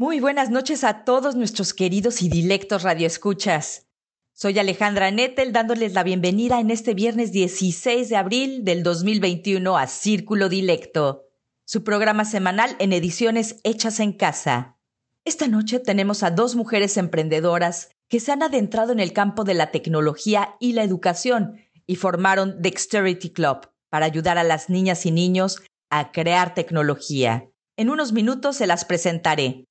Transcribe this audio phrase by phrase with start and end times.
[0.00, 3.86] Muy buenas noches a todos nuestros queridos y dilectos radioescuchas.
[4.32, 9.86] Soy Alejandra Nettel dándoles la bienvenida en este viernes 16 de abril del 2021 a
[9.86, 11.26] Círculo Dilecto,
[11.66, 14.78] su programa semanal en ediciones hechas en casa.
[15.26, 19.52] Esta noche tenemos a dos mujeres emprendedoras que se han adentrado en el campo de
[19.52, 25.10] la tecnología y la educación y formaron Dexterity Club para ayudar a las niñas y
[25.10, 25.60] niños
[25.90, 27.50] a crear tecnología.
[27.76, 29.66] En unos minutos se las presentaré.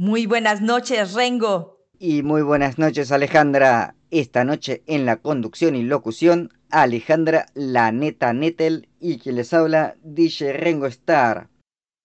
[0.00, 1.80] Muy buenas noches, Rengo.
[1.98, 3.96] Y muy buenas noches, Alejandra.
[4.12, 9.96] Esta noche en la conducción y locución, Alejandra La Neta Nettel y quien les habla,
[10.04, 11.48] DJ Rengo Star.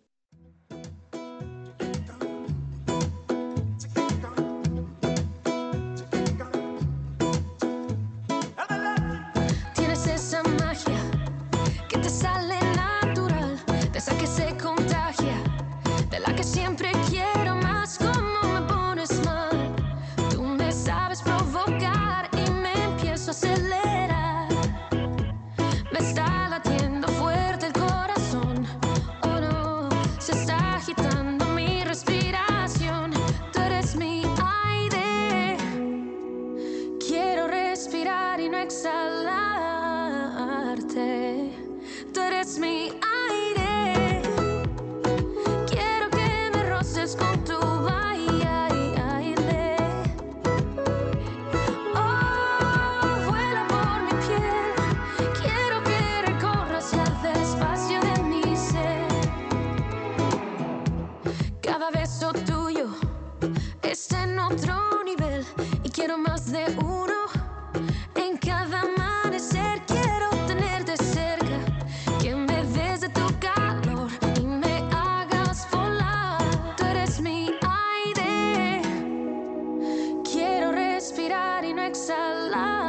[81.75, 82.86] No exhalarte.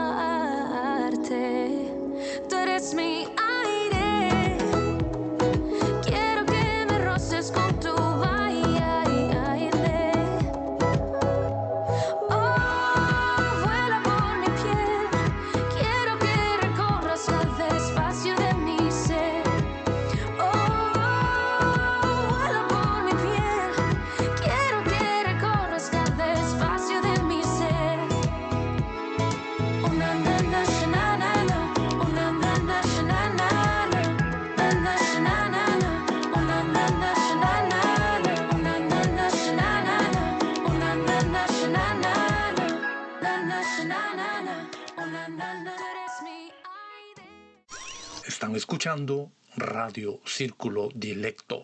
[48.57, 51.63] Escuchando Radio Círculo Dilecto.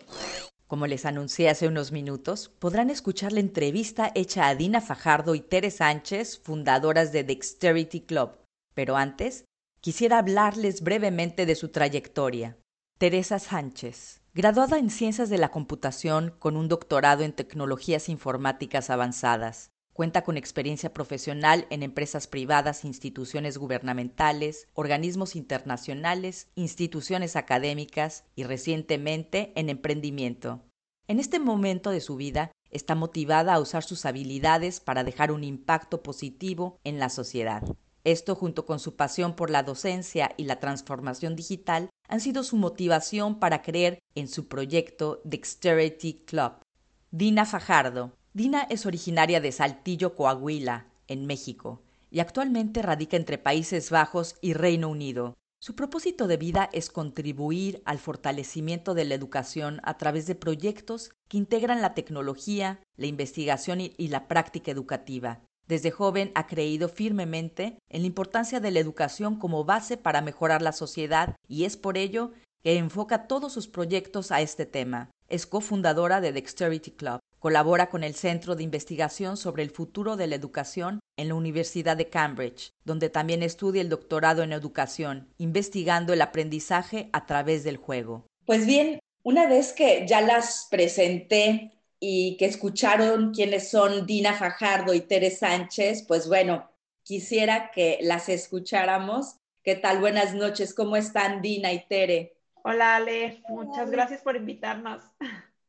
[0.67, 5.41] Como les anuncié hace unos minutos, podrán escuchar la entrevista hecha a Dina Fajardo y
[5.41, 8.31] Tere Sánchez, fundadoras de Dexterity Club.
[8.73, 9.45] Pero antes,
[9.81, 12.57] quisiera hablarles brevemente de su trayectoria.
[12.97, 19.72] Teresa Sánchez, graduada en Ciencias de la Computación con un doctorado en Tecnologías Informáticas Avanzadas.
[19.93, 29.53] Cuenta con experiencia profesional en empresas privadas, instituciones gubernamentales, organismos internacionales, instituciones académicas y recientemente
[29.55, 30.63] en emprendimiento.
[31.07, 35.43] En este momento de su vida está motivada a usar sus habilidades para dejar un
[35.43, 37.61] impacto positivo en la sociedad.
[38.03, 42.57] Esto, junto con su pasión por la docencia y la transformación digital, han sido su
[42.57, 46.53] motivación para creer en su proyecto Dexterity Club.
[47.11, 48.17] Dina Fajardo.
[48.35, 54.53] Dina es originaria de Saltillo, Coahuila, en México, y actualmente radica entre Países Bajos y
[54.53, 55.35] Reino Unido.
[55.59, 61.11] Su propósito de vida es contribuir al fortalecimiento de la educación a través de proyectos
[61.27, 65.41] que integran la tecnología, la investigación y, la práctica educativa.
[65.67, 70.63] Desde joven ha creído firmemente en la importancia de la educación como base para mejorar
[70.63, 72.31] la sociedad y es por ello
[72.63, 75.11] que enfoca todos sus proyectos a este tema.
[75.29, 77.19] Es cofundadora de Dexterity Club.
[77.43, 81.97] Colabora con el Centro de Investigación sobre el Futuro de la Educación en la Universidad
[81.97, 87.75] de Cambridge, donde también estudia el doctorado en educación, investigando el aprendizaje a través del
[87.75, 88.25] juego.
[88.45, 94.93] Pues bien, una vez que ya las presenté y que escucharon quiénes son Dina Fajardo
[94.93, 96.71] y Tere Sánchez, pues bueno,
[97.03, 99.35] quisiera que las escucháramos.
[99.63, 99.99] ¿Qué tal?
[99.99, 100.73] Buenas noches.
[100.73, 102.37] ¿Cómo están Dina y Tere?
[102.63, 105.03] Hola Ale, muchas gracias por invitarnos.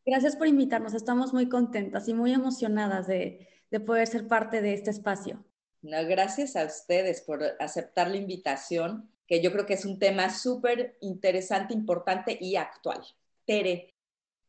[0.07, 0.95] Gracias por invitarnos.
[0.95, 5.45] Estamos muy contentas y muy emocionadas de, de poder ser parte de este espacio.
[5.83, 10.31] No, gracias a ustedes por aceptar la invitación, que yo creo que es un tema
[10.31, 13.03] súper interesante, importante y actual.
[13.45, 13.95] Tere,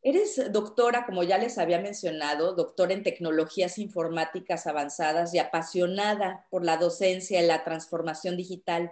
[0.07, 6.63] Eres doctora, como ya les había mencionado, doctora en tecnologías informáticas avanzadas y apasionada por
[6.63, 8.91] la docencia y la transformación digital.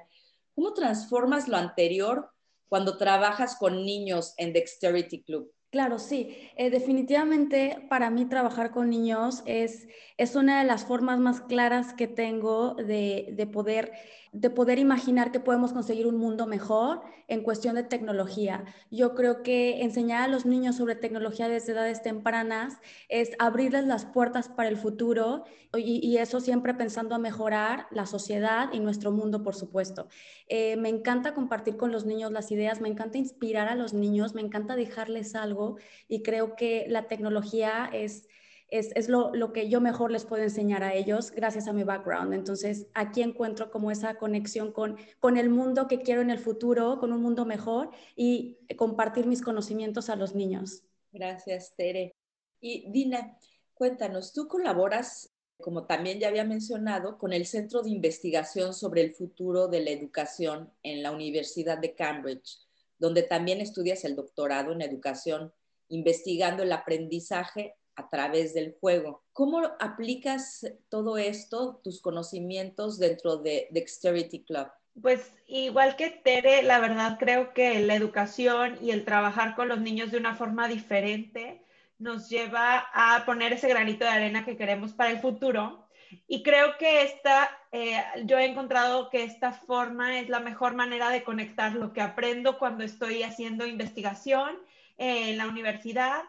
[0.56, 2.32] ¿Cómo transformas lo anterior
[2.68, 5.54] cuando trabajas con niños en Dexterity Club?
[5.74, 6.38] Claro, sí.
[6.56, 9.88] Eh, definitivamente para mí trabajar con niños es,
[10.20, 13.92] es una de las formas más claras que tengo de, de poder
[14.34, 18.66] de poder imaginar que podemos conseguir un mundo mejor en cuestión de tecnología.
[18.90, 22.80] Yo creo que enseñar a los niños sobre tecnología desde edades tempranas
[23.10, 25.44] es abrirles las puertas para el futuro
[25.76, 30.08] y, eso siempre pensando a mejorar la sociedad y nuestro mundo, por supuesto.
[30.48, 34.36] Eh, me encanta compartir con los niños las ideas, me encanta inspirar a los niños,
[34.36, 35.63] me encanta dejarles algo
[36.08, 38.28] y creo que la tecnología es
[38.74, 42.34] es, lo, que yo mejor les puedo enseñar a ellos gracias a mi background.
[42.34, 46.98] Entonces, aquí encuentro como esa conexión con, con el mundo que quiero en el futuro,
[47.00, 50.82] con un mundo mejor y compartir mis conocimientos a los niños.
[51.12, 52.16] Gracias, Tere.
[52.60, 53.38] Y Dina,
[53.76, 55.32] cuéntanos, tú colaboras,
[55.62, 59.92] como también ya había mencionado, con el Centro de Investigación sobre el Futuro de la
[59.92, 62.63] Educación en la Universidad de Cambridge,
[63.04, 65.52] donde también estudias el doctorado en educación,
[65.90, 69.26] investigando el aprendizaje a través del juego.
[69.34, 74.68] ¿Cómo aplicas todo esto, tus conocimientos dentro de Dexterity Club?
[75.02, 79.82] Pues igual que Tere, la verdad creo que la educación y el trabajar con los
[79.82, 81.62] niños de una forma diferente
[82.00, 85.83] nos lleva a poner ese granito de arena que queremos para el futuro.
[86.28, 91.10] Y creo que esta, eh, yo he encontrado que esta forma es la mejor manera
[91.10, 94.58] de conectar lo que aprendo cuando estoy haciendo investigación
[94.98, 96.24] en la universidad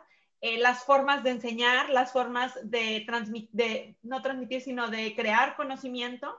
[0.46, 3.06] eh, las formas de enseñar, las formas de,
[3.52, 6.38] de no transmitir, sino de crear conocimiento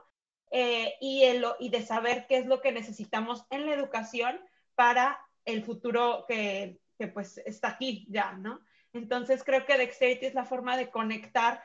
[0.52, 1.24] eh, y,
[1.58, 4.38] y de saber qué es lo que necesitamos en la educación
[4.76, 8.60] para el futuro que, que pues está aquí ya, ¿no?
[8.92, 11.60] Entonces creo que Dexterity es la forma de conectar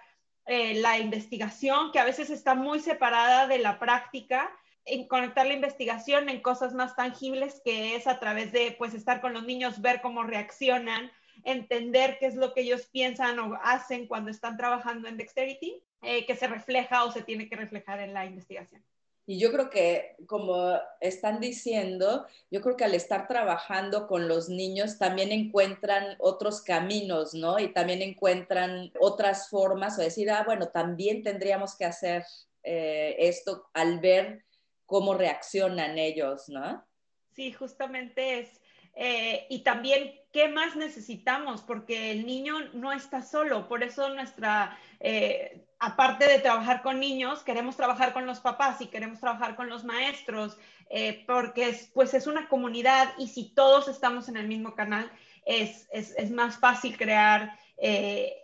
[0.46, 4.52] eh, la investigación, que a veces está muy separada de la práctica,
[4.86, 9.22] en conectar la investigación en cosas más tangibles, que es a través de pues estar
[9.22, 11.12] con los niños, ver cómo reaccionan,
[11.44, 16.26] entender qué es lo que ellos piensan o hacen cuando están trabajando en Dexterity, eh,
[16.26, 18.84] que se refleja o se tiene que reflejar en la investigación.
[19.26, 24.50] Y yo creo que, como están diciendo, yo creo que al estar trabajando con los
[24.50, 27.60] niños también encuentran otros caminos, ¿no?
[27.60, 32.24] Y también encuentran otras formas o decir, ah, bueno, también tendríamos que hacer
[32.64, 34.44] eh, esto al ver
[34.86, 36.86] cómo reaccionan ellos, ¿no?
[37.34, 38.62] Sí, justamente es
[38.94, 41.62] eh, y también, ¿qué más necesitamos?
[41.62, 47.44] Porque el niño no está solo, por eso nuestra, eh, aparte de trabajar con niños,
[47.44, 50.58] queremos trabajar con los papás y queremos trabajar con los maestros,
[50.90, 55.12] eh, porque es, pues es una comunidad y si todos estamos en el mismo canal,
[55.46, 57.58] es, es, es más fácil crear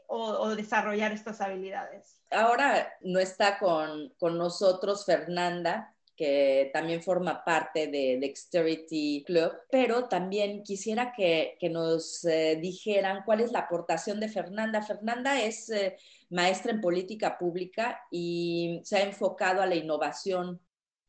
[0.08, 2.20] o, o, desarrollar estas habilidades.
[2.32, 10.06] Ahora no está con, con nosotros Fernanda, que también forma parte de Dexterity Club, pero
[10.06, 14.82] también quisiera que, nos eh, dijeran cuál es la aportación de Fernanda.
[14.82, 15.96] Fernanda es eh,
[16.30, 20.62] maestra en política pública y se ha enfocado a la innovación,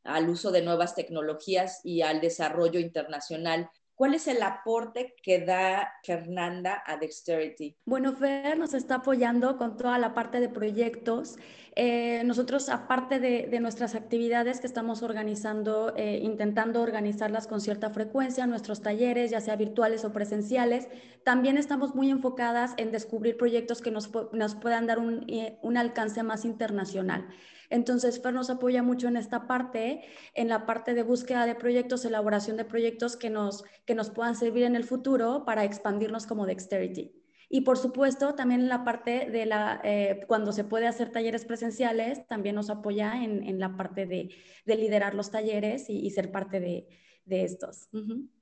[0.03, 3.69] al uso de nuevas tecnologías y al desarrollo internacional.
[3.99, 7.75] ¿Cuál es el aporte que da Fernanda a Dexterity?
[7.83, 11.35] Bueno, Fer nos está apoyando con toda la parte de proyectos.
[11.75, 18.47] Eh, nosotros, aparte de, nuestras actividades que estamos organizando, eh, intentando organizarlas con cierta frecuencia,
[18.47, 20.87] nuestros talleres, ya sea virtuales o presenciales,
[21.25, 26.45] también estamos muy enfocadas en descubrir proyectos que nos, puedan dar eh, un alcance más
[26.45, 27.27] internacional.
[27.69, 30.01] Entonces, Fer nos apoya mucho en esta parte,
[30.33, 34.35] en la parte de búsqueda de proyectos, elaboración de proyectos que nos, que nos puedan
[34.35, 37.19] servir en el futuro para expandirnos como Dexterity.
[37.51, 41.45] Y por supuesto, también en la parte de la, eh, cuando se puede hacer talleres
[41.45, 44.29] presenciales, también nos apoya en, en la parte de,
[44.65, 46.87] de, liderar los talleres y, ser parte de,
[47.25, 47.89] de estos.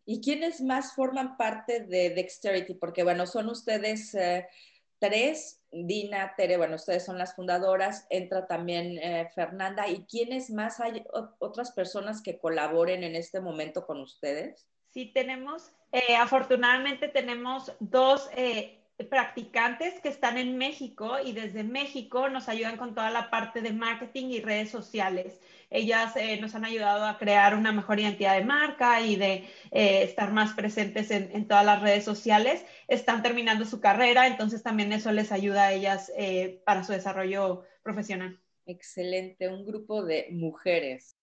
[0.06, 2.74] ¿Y quiénes más forman parte de Dexterity?
[2.74, 4.46] Porque, bueno, son ustedes eh,
[5.00, 9.88] tres, Dina, Tere, bueno, ustedes son las fundadoras, entra también eh, Fernanda.
[9.88, 11.04] ¿Y quiénes más hay
[11.40, 14.68] otras personas que colaboren en este momento con ustedes?
[14.92, 22.30] Sí, tenemos, eh, afortunadamente tenemos dos eh, practicantes que están en México y desde México
[22.30, 25.40] nos ayudan con toda la parte de marketing y redes sociales.
[25.70, 30.04] Ellas eh, nos han ayudado a crear una mejor identidad de marca y de eh,
[30.04, 32.66] estar más presentes en, en, todas las redes sociales.
[32.88, 37.66] Están terminando su carrera, entonces también eso les ayuda a ellas eh, para su desarrollo
[37.84, 38.40] profesional.
[38.66, 41.16] Excelente, un grupo de mujeres.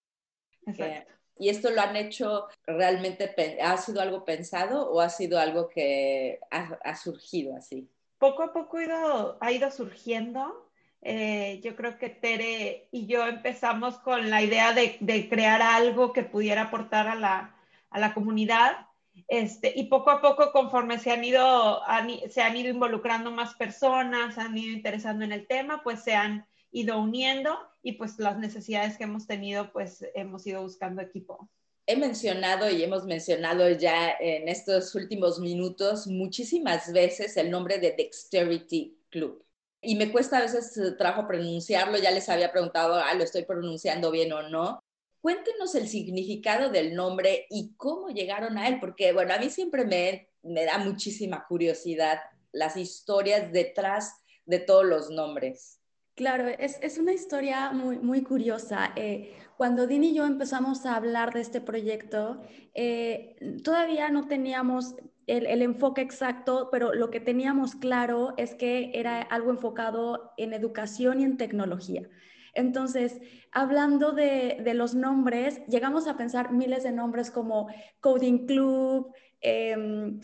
[0.65, 1.11] Exacto.
[1.37, 6.39] ¿Y esto lo han hecho realmente, ha sido algo pensado o ha sido algo que
[6.51, 7.89] ha, ha surgido así?
[8.17, 10.69] Poco a poco ha ido, ha ido surgiendo.
[11.01, 16.13] Eh, yo creo que Tere y yo empezamos con la idea de, de crear algo
[16.13, 17.55] que pudiera aportar a la,
[17.89, 18.87] a la comunidad.
[19.27, 21.81] Este, y poco a poco, conforme se han, ido,
[22.29, 26.45] se han ido involucrando más personas, han ido interesando en el tema, pues se han
[26.75, 31.49] ido uniendo y pues las necesidades que hemos tenido, pues hemos ido buscando equipo.
[31.87, 37.93] He mencionado y hemos mencionado ya en estos últimos minutos muchísimas veces el nombre de
[37.93, 39.41] Dexterity Club.
[39.81, 44.11] Y me cuesta a veces trabajo pronunciarlo, ya les había preguntado, ah, lo estoy pronunciando
[44.11, 44.79] bien o no.
[45.21, 49.85] Cuéntenos el significado del nombre y cómo llegaron a él, porque bueno, a mí siempre
[49.85, 52.19] me, me da muchísima curiosidad
[52.51, 54.11] las historias detrás
[54.45, 55.79] de todos los nombres.
[56.15, 58.93] Claro, es, es, una historia muy, muy curiosa.
[58.95, 62.41] Eh, cuando Dini y yo empezamos a hablar de este proyecto,
[62.73, 64.95] eh, todavía no teníamos
[65.27, 70.53] el, el, enfoque exacto, pero lo que teníamos claro es que era algo enfocado en
[70.53, 72.07] educación y en tecnología.
[72.53, 73.19] Entonces,
[73.51, 77.67] hablando de, de los nombres, llegamos a pensar miles de nombres como
[77.99, 80.17] Coding Club, eh,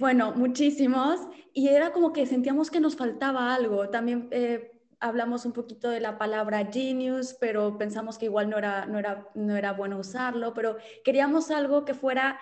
[0.00, 1.20] bueno, muchísimos,
[1.52, 3.88] y era como que sentíamos que nos faltaba algo.
[3.90, 8.86] También eh, hablamos un poquito de la palabra genius, pero pensamos que igual no era,
[8.86, 12.38] no era, no era bueno usarlo, pero queríamos algo que fuera,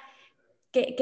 [0.70, 0.94] que,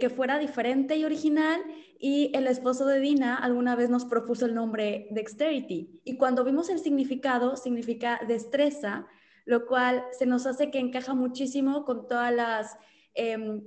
[0.00, 1.60] que, fuera diferente y original.
[1.98, 6.00] Y el esposo de Dina alguna vez nos propuso el nombre Dexterity.
[6.04, 9.06] Y cuando vimos el significado, significa destreza,
[9.44, 12.76] lo cual se nos hace que encaja muchísimo con todas las...
[13.14, 13.60] Eh,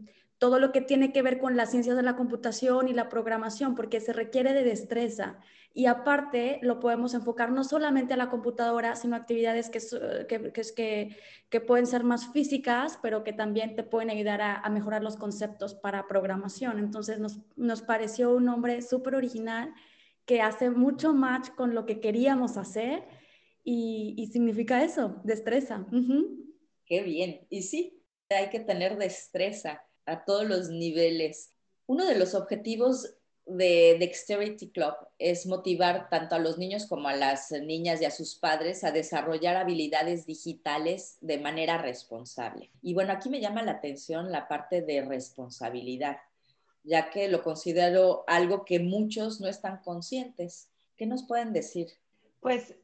[0.44, 3.76] todo lo que tiene que ver con las ciencias de la computación y la programación,
[3.76, 5.40] porque se requiere de destreza.
[5.74, 9.80] Y aparte lo podemos enfocar no solamente a la computadora, sino actividades que,
[10.28, 11.18] que, que,
[11.50, 15.16] que pueden ser más físicas, pero que también te pueden ayudar a, a mejorar los
[15.16, 16.78] conceptos para programación.
[16.78, 19.74] Entonces nos, nos pareció un nombre súper original
[20.26, 23.08] que hace mucho match con lo que queríamos hacer
[23.64, 25.86] y, y significa eso, destreza.
[25.90, 26.54] Uh -huh.
[26.86, 27.48] Qué bien.
[27.50, 31.52] Y sí, hay que tener destreza a todos los niveles.
[31.86, 37.16] Uno de los objetivos de Dexterity Club es motivar tanto a los niños como a
[37.16, 42.72] las niñas y a sus padres a desarrollar habilidades digitales de manera responsable.
[42.82, 46.18] Y bueno, aquí me llama la atención la parte de responsabilidad,
[46.84, 50.70] ya que lo considero algo que muchos no están conscientes.
[50.96, 51.88] ¿Qué nos pueden decir?
[52.40, 52.76] Pues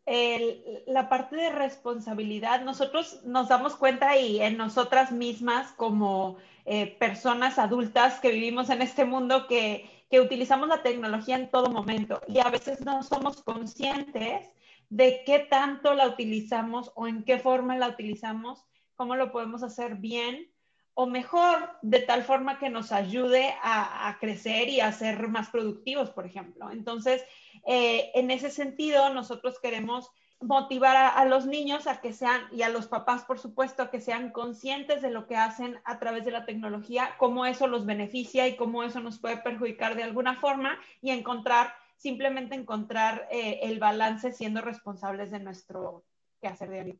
[0.88, 6.38] la parte de responsabilidad, nosotros nos damos cuenta y en nosotras mismas como
[6.72, 11.72] eh, personas adultas que vivimos en este mundo que, que utilizamos la tecnología en todo
[11.72, 14.48] momento y a veces no somos conscientes
[14.90, 19.96] de qué tanto la utilizamos o en qué forma la utilizamos, cómo lo podemos hacer
[19.96, 20.52] bien
[20.94, 25.50] o mejor, de tal forma que nos ayude a, a crecer y a ser más
[25.50, 26.70] productivos, por ejemplo.
[26.70, 27.26] Entonces,
[27.66, 32.62] eh, en ese sentido, nosotros queremos motivar a, a, los niños a que sean, y
[32.62, 36.25] a los papás, por supuesto, a que sean conscientes de lo que hacen a través
[36.25, 40.39] de la tecnología, cómo eso los beneficia y cómo eso nos puede perjudicar de alguna
[40.39, 46.03] forma y encontrar, simplemente encontrar eh, el balance siendo responsables de nuestro
[46.41, 46.96] quehacer diario.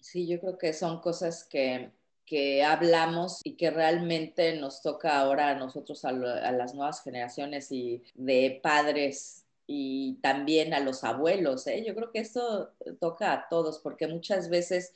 [0.00, 1.90] Sí, yo creo que son cosas que
[2.26, 8.02] que hablamos y que realmente nos toca ahora a nosotros, a, las nuevas generaciones y
[8.14, 11.66] de padres y también a los abuelos.
[11.66, 11.84] ¿eh?
[11.86, 14.92] Yo creo que esto toca a todos porque muchas veces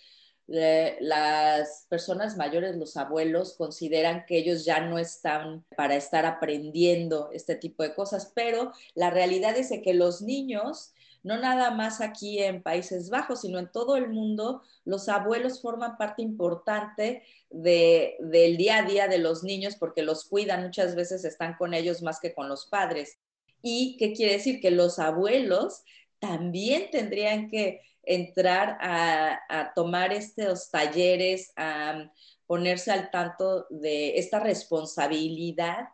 [0.48, 7.30] eh, las personas mayores, los abuelos, consideran que ellos ya no están para estar aprendiendo
[7.32, 12.42] este tipo de cosas, pero la realidad es que los niños no nada más aquí
[12.42, 18.78] en Países Bajos, sino en todo el mundo, los abuelos forman parte importante del día
[18.78, 22.34] a día de los niños porque los cuidan, muchas veces están con ellos más que
[22.34, 23.18] con los padres.
[23.62, 24.60] ¿Y qué quiere decir?
[24.60, 25.82] Que los abuelos
[26.18, 32.10] también tendrían que entrar a, tomar estos talleres, a
[32.46, 35.88] ponerse al tanto de esta responsabilidad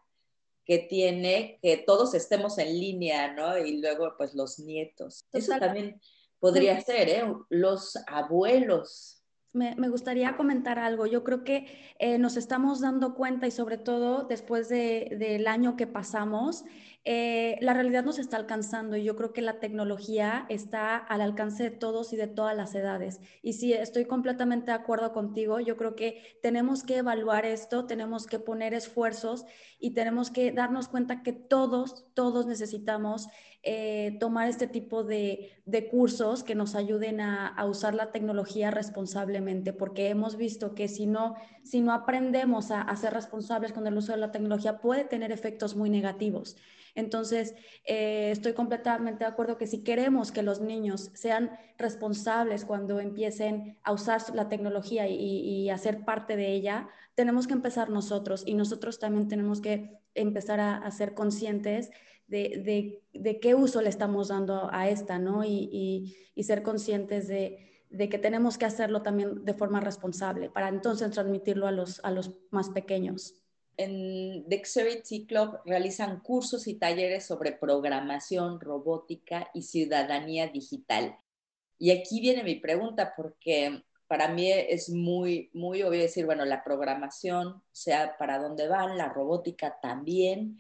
[0.65, 3.57] que tiene que todos estemos en línea, ¿no?
[3.59, 5.21] Y luego, pues, los nietos.
[5.33, 6.01] Eso también
[6.41, 7.25] podría ser, ¿eh?
[7.51, 9.17] Los abuelos.
[9.53, 11.07] Me, gustaría comentar algo.
[11.07, 11.67] Yo creo que
[11.99, 16.65] eh, nos estamos dando cuenta y sobre todo después del año que pasamos,
[17.09, 21.63] eh, la realidad nos está alcanzando y yo creo que la tecnología está al alcance
[21.63, 23.21] de todos y de todas las edades.
[23.43, 25.61] Y sí, estoy completamente de acuerdo contigo.
[25.61, 29.47] Yo creo que tenemos que evaluar esto, tenemos que poner esfuerzos
[29.79, 33.29] y tenemos que darnos cuenta que todos, todos necesitamos
[33.63, 35.53] eh, tomar este tipo de,
[35.93, 41.37] cursos que nos ayuden a, usar la tecnología responsablemente, porque hemos visto que si no,
[41.63, 45.31] si no aprendemos a, a ser responsables con el uso de la tecnología, puede tener
[45.31, 46.57] efectos muy negativos.
[46.97, 53.01] Entonces, eh, estoy completamente de acuerdo que si queremos que los niños sean responsables cuando
[53.01, 58.43] empiecen a usar la tecnología y, a ser parte de ella, tenemos que empezar nosotros
[58.47, 61.91] y nosotros también tenemos que empezar a, ser conscientes
[62.29, 63.03] de,
[63.43, 65.45] qué uso le estamos dando a esta, ¿no?
[65.45, 67.59] Y, ser conscientes de,
[67.91, 73.35] que tenemos que hacerlo también de forma responsable para entonces transmitirlo a los más pequeños
[73.77, 81.19] en Dexterity Club realizan cursos y talleres sobre programación, robótica y ciudadanía digital.
[81.79, 86.65] Y aquí viene mi pregunta porque para mí es muy, muy obvio decir, bueno, la
[86.65, 90.59] programación, sea para dónde van, la robótica también,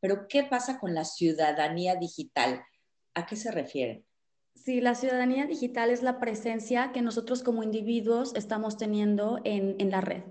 [0.00, 2.62] pero ¿qué pasa con la ciudadanía digital?
[3.14, 4.04] ¿A qué se refieren?
[4.54, 9.90] Sí, la ciudadanía digital es la presencia que nosotros como individuos estamos teniendo en, en
[9.90, 10.22] la red.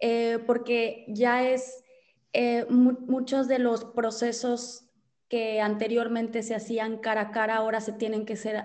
[0.00, 1.84] Eh, porque ya es
[2.32, 4.84] eh, muchos de los procesos
[5.28, 8.64] que anteriormente se hacían cara a cara, ahora se tienen que, ser,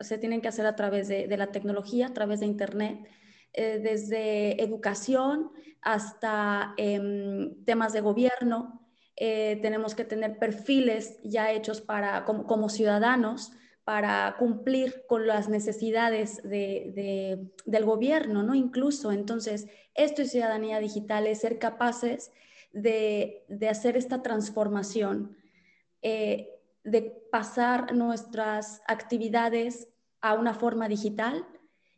[0.00, 3.06] se tienen que hacer a través de, la tecnología, a través de Internet,
[3.52, 5.50] eh, desde educación
[5.82, 8.80] hasta em, temas de gobierno.
[9.16, 13.52] tenemos que tener perfiles ya hechos para, como ciudadanos
[13.90, 18.54] para cumplir con las necesidades del gobierno, ¿no?
[18.54, 22.30] Incluso, entonces, esto es ciudadanía digital, es ser capaces
[22.72, 25.36] de, hacer esta transformación,
[26.02, 26.50] eh,
[26.84, 29.88] de pasar nuestras actividades
[30.20, 31.44] a una forma digital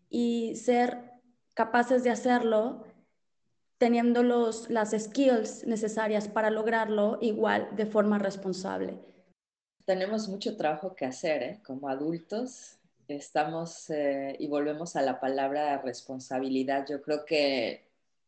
[0.08, 1.20] y ser
[1.52, 2.86] capaces de hacerlo
[3.76, 9.11] teniendo los, las skills necesarias para lograrlo igual de forma responsable
[9.84, 11.60] tenemos mucho trabajo que hacer ¿eh?
[11.64, 12.78] como adultos.
[13.08, 17.84] Estamos, eh, y volvemos a la palabra responsabilidad, yo creo que,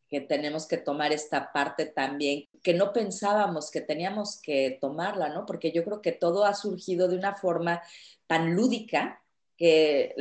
[0.07, 5.45] que tenemos que tomar esta parte también, que no pensábamos que teníamos que tomarla, ¿no?
[5.45, 7.81] Porque yo creo que todo ha surgido de una forma
[8.27, 9.21] tan lúdica
[9.57, 10.13] que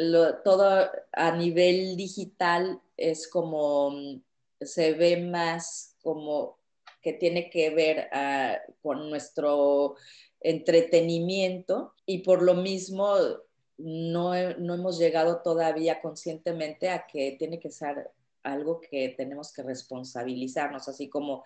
[0.45, 3.93] todo a nivel digital es como,
[4.61, 6.59] se ve más como
[7.03, 9.97] que tiene que ver ah, con nuestro
[10.45, 13.17] entretenimiento y por lo mismo
[13.79, 18.11] no, hemos llegado todavía conscientemente a que tiene que ser
[18.45, 21.45] algo que tenemos que responsabilizarnos, así como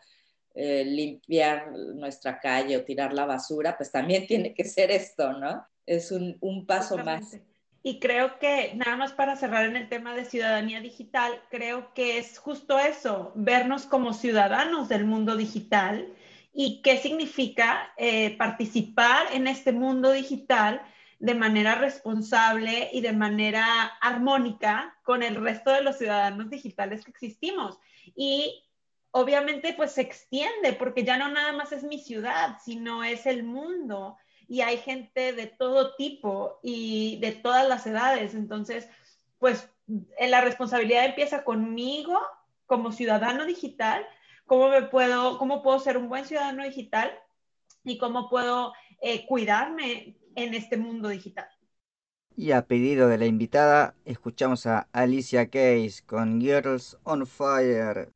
[0.54, 5.64] eh, limpiar nuestra calle o tirar la basura, pues también tiene que ser esto, ¿no?
[5.86, 7.38] Es un, un paso más.
[7.84, 12.18] Y creo que, nada más para cerrar en el tema de ciudadanía digital, creo que
[12.18, 16.12] es justo eso, vernos como ciudadanos del mundo digital
[16.60, 20.82] y qué significa eh, participar en este mundo digital
[21.20, 23.64] de manera responsable y de manera
[24.00, 27.78] armónica con el resto de los ciudadanos digitales que existimos.
[28.16, 28.64] Y
[29.12, 33.44] obviamente pues se extiende porque ya no nada más es mi ciudad, sino es el
[33.44, 34.16] mundo
[34.48, 38.34] y hay gente de todo tipo y de todas las edades.
[38.34, 38.88] Entonces,
[39.38, 39.70] pues
[40.18, 42.20] la responsabilidad empieza conmigo
[42.66, 44.04] como ciudadano digital,
[44.48, 47.12] cómo me puedo, cómo puedo ser un buen ciudadano digital
[47.84, 51.46] y cómo puedo eh, cuidarme en este mundo digital.
[52.34, 58.10] Y a pedido de la invitada, escuchamos a Alicia Keys con Girls on Fire.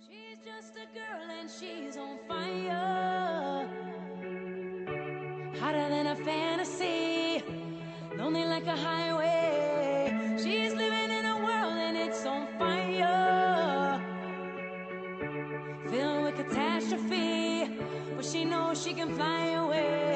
[0.00, 3.68] She's just a girl and she's on fire.
[5.60, 7.42] Hotter than a fantasy,
[8.16, 9.03] lonely like a highway.
[18.34, 20.13] She knows she can fly away.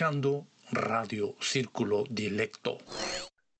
[0.00, 2.78] Escuchando Radio Círculo Dilecto.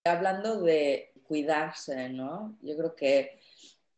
[0.05, 2.57] Hablando de cuidarse, ¿no?
[2.63, 3.41] Yo creo que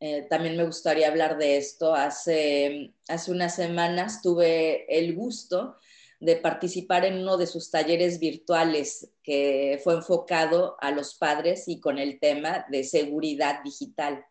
[0.01, 1.95] eh, también me gustaría hablar de esto.
[1.95, 5.77] Hace, hace unas semanas tuve el gusto
[6.19, 11.79] de participar en uno de sus talleres virtuales que fue enfocado a los padres y
[11.79, 14.27] con el tema de seguridad digital.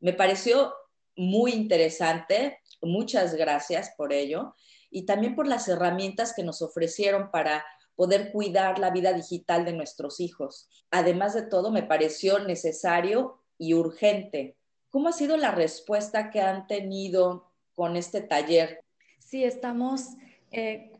[0.00, 0.74] Me pareció
[1.14, 4.56] muy interesante, muchas gracias por ello
[4.96, 9.74] y también por las herramientas que nos ofrecieron para poder cuidar la vida digital de
[9.74, 10.70] nuestros hijos.
[10.90, 14.56] Además de todo, me pareció necesario y urgente.
[14.88, 18.80] ¿Cómo ha sido la respuesta que han tenido con este taller?
[19.18, 20.16] Sí, estamos,
[20.50, 20.92] eh,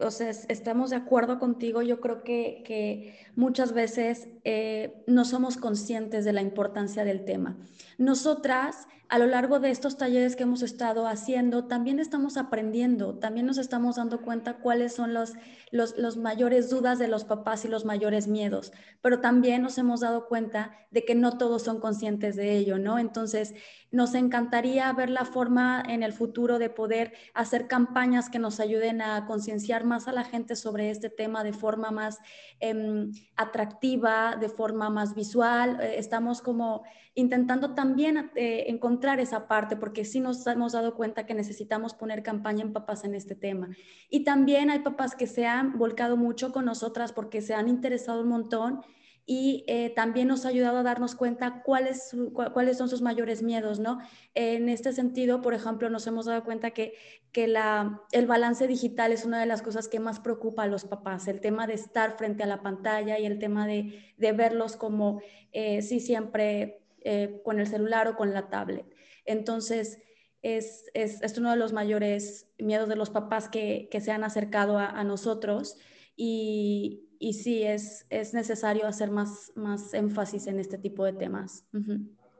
[0.48, 1.80] estamos de acuerdo contigo.
[1.80, 7.56] Yo creo que, que muchas veces eh, no somos conscientes de la importancia del tema.
[7.96, 13.46] Nosotras, a lo largo de estos talleres que hemos estado haciendo, también estamos aprendiendo, también
[13.46, 15.34] nos estamos dando cuenta cuáles son los,
[15.70, 20.00] los, los mayores dudas de los papás y los mayores miedos, pero también nos hemos
[20.00, 22.98] dado cuenta de que no todos son conscientes de ello, ¿no?
[22.98, 23.54] Entonces,
[23.90, 29.00] nos encantaría ver la forma en el futuro de poder hacer campañas que nos ayuden
[29.00, 32.18] a concienciar más a la gente sobre este tema de forma más
[32.60, 35.78] em, atractiva, de forma más visual.
[35.80, 36.82] Eh, estamos como
[37.16, 42.22] intentando también eh, encontrar esa parte, porque sí nos hemos dado cuenta que necesitamos poner
[42.22, 43.70] campaña en papás en este tema.
[44.10, 48.20] Y también hay papás que se han volcado mucho con nosotras porque se han interesado
[48.20, 48.82] un montón
[49.24, 52.14] y eh, también nos ha ayudado a darnos cuenta cuáles,
[52.52, 53.98] cuáles son sus mayores miedos, ¿no?
[54.34, 56.94] En este sentido, por ejemplo, nos hemos dado cuenta que,
[57.32, 60.84] que la, el balance digital es una de las cosas que más preocupa a los
[60.84, 64.76] papás, el tema de estar frente a la pantalla y el tema de, de verlos
[64.76, 68.84] como, eh, sí, siempre eh, con el celular o con la tablet.
[69.24, 69.98] Entonces,
[70.42, 74.24] es, es, es uno de los mayores miedos de los papás que, que se han
[74.24, 75.76] acercado a, a nosotros
[76.16, 81.64] y, y sí, es, es necesario hacer más, más énfasis en este tipo de temas.
[81.72, 81.98] Ujú.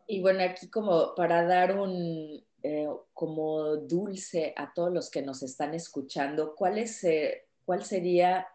[0.09, 5.43] Y bueno, aquí como para dar un, eh, como dulce a todos los que nos
[5.43, 8.47] están escuchando, ¿cuál, es, eh, ¿cuál sería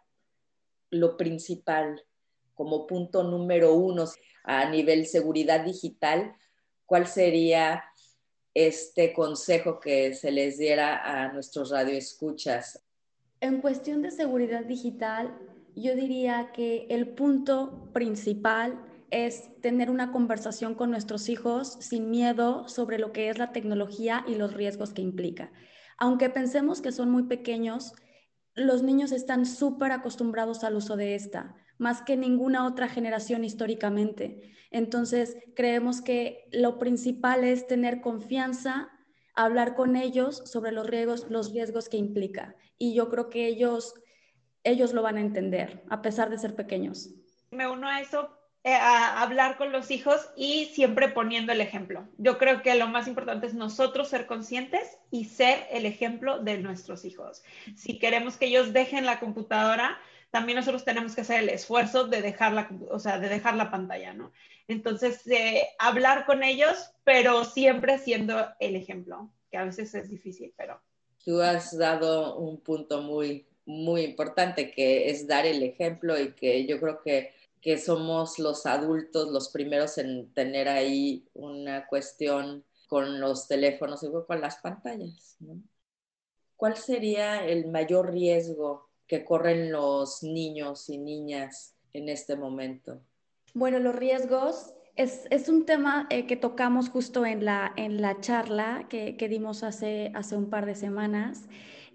[0.89, 2.02] lo principal
[2.62, 4.06] como punto número uno
[4.43, 6.36] a nivel seguridad digital?
[6.86, 7.84] ¿Cuál sería
[8.54, 12.80] este consejo que se les diera a nuestros radioescuchas?
[13.39, 15.36] En cuestión de seguridad digital,
[15.76, 22.67] yo diría que el punto principal es tener una conversación con nuestros hijos sin miedo
[22.67, 25.52] sobre lo que es la tecnología y los riesgos que implica.
[25.97, 27.93] Aunque pensemos que son muy pequeños,
[28.54, 34.54] los niños están súper acostumbrados al uso de esta, más que ninguna otra generación históricamente.
[34.70, 38.91] Entonces, creemos que lo principal es tener confianza,
[39.34, 42.56] hablar con ellos sobre los riesgos, los riesgos que implica.
[42.78, 43.96] Y yo creo que ellos,
[44.63, 47.10] ellos lo van a entender, a pesar de ser pequeños.
[47.50, 48.30] Me uno a eso
[48.63, 52.08] eh, a hablar con los hijos y siempre poniendo el ejemplo.
[52.20, 56.60] Yo creo que lo más importante es nosotros ser conscientes y ser el ejemplo de
[56.60, 57.41] nuestros hijos.
[57.76, 59.98] Si queremos que ellos dejen la computadora,
[60.32, 63.70] también nosotros tenemos que hacer el esfuerzo de dejar la, o sea, de dejar la
[63.70, 64.32] pantalla, ¿no?
[64.67, 70.54] Entonces, eh, hablar con ellos, pero siempre siendo el ejemplo, que a veces es difícil,
[70.58, 70.82] pero...
[71.24, 76.65] Tú has dado un punto muy, muy importante, que es dar el ejemplo y que
[76.65, 83.22] yo creo que que somos los adultos los primeros en tener ahí una cuestión con
[83.22, 85.38] los teléfonos y con las pantallas.
[86.58, 93.02] ¿Cuál sería el mayor riesgo que corren los niños y niñas en este momento?
[93.54, 98.21] Bueno, los riesgos es, es un tema eh, que tocamos justo en la, en la
[98.21, 101.50] charla que, que dimos hace, hace un par de semanas.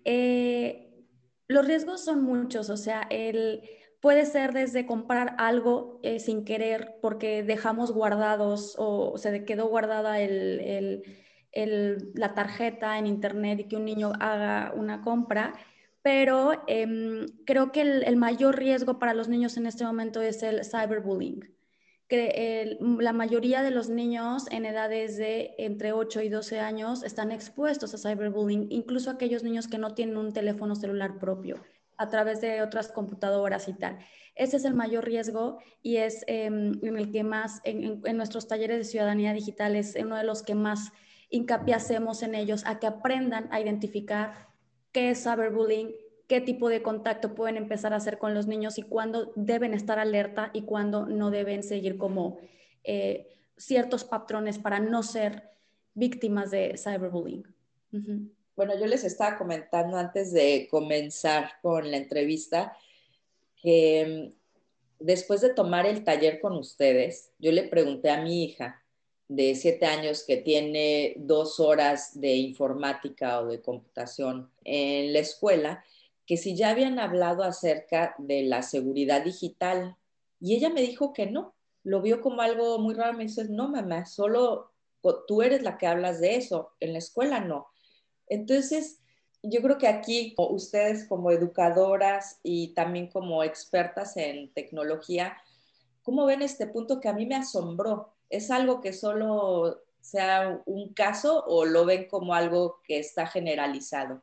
[0.05, 0.93] Eh,
[1.49, 3.63] los riesgos son muchos, o sea, el
[4.01, 10.21] Puede ser desde comprar algo eh, sin querer porque dejamos guardados o se quedó guardada
[10.21, 11.03] el,
[12.15, 15.55] la tarjeta en internet y que un niño haga una compra.
[16.07, 20.65] Pero em, creo que el, mayor riesgo para los niños en este momento es el
[20.65, 21.53] cyberbullying.
[22.07, 27.33] Que la mayoría de los niños en edades de entre 8 y 12 años están
[27.33, 31.57] expuestos a cyberbullying, incluso aquellos niños que no tienen un teléfono celular propio
[31.97, 33.99] a través de otras computadoras y tal.
[34.37, 38.79] Ese es el mayor riesgo y es em, en el que más, en, nuestros talleres
[38.79, 40.93] de ciudadanía digital, es uno de los que más
[41.31, 44.55] hincapié hacemos en ellos, a que aprendan a identificar
[44.97, 45.95] qué es cyberbullying,
[46.27, 49.99] qué tipo de contacto pueden empezar a hacer con los niños y cuándo deben estar
[49.99, 52.39] alerta y cuándo no deben seguir como
[52.83, 53.29] eh,
[53.59, 55.51] ciertos patrones para no ser
[55.93, 57.45] víctimas de cyberbullying.
[58.57, 62.75] Bueno, yo les estaba comentando antes de comenzar con la entrevista
[63.61, 68.83] que mm, después de tomar el taller con ustedes, yo le pregunté a mi hija
[69.29, 75.85] de siete años que tiene dos horas de informática o de computación en la escuela,
[76.27, 79.97] que si ya habían hablado acerca de la seguridad digital.
[80.41, 83.17] Y ella me dijo que no, lo vio como algo muy raro.
[83.17, 84.73] Me dice, no, mamá, solo
[85.27, 87.69] tú eres la que hablas de eso, en la escuela no.
[88.29, 89.01] Entonces,
[89.43, 95.37] yo creo que aquí ustedes como educadoras y también como expertas en tecnología,
[96.03, 98.16] ¿cómo ven este punto que a mí me asombró?
[98.31, 104.23] ¿Es algo que solo sea un caso o lo ven como algo que está generalizado?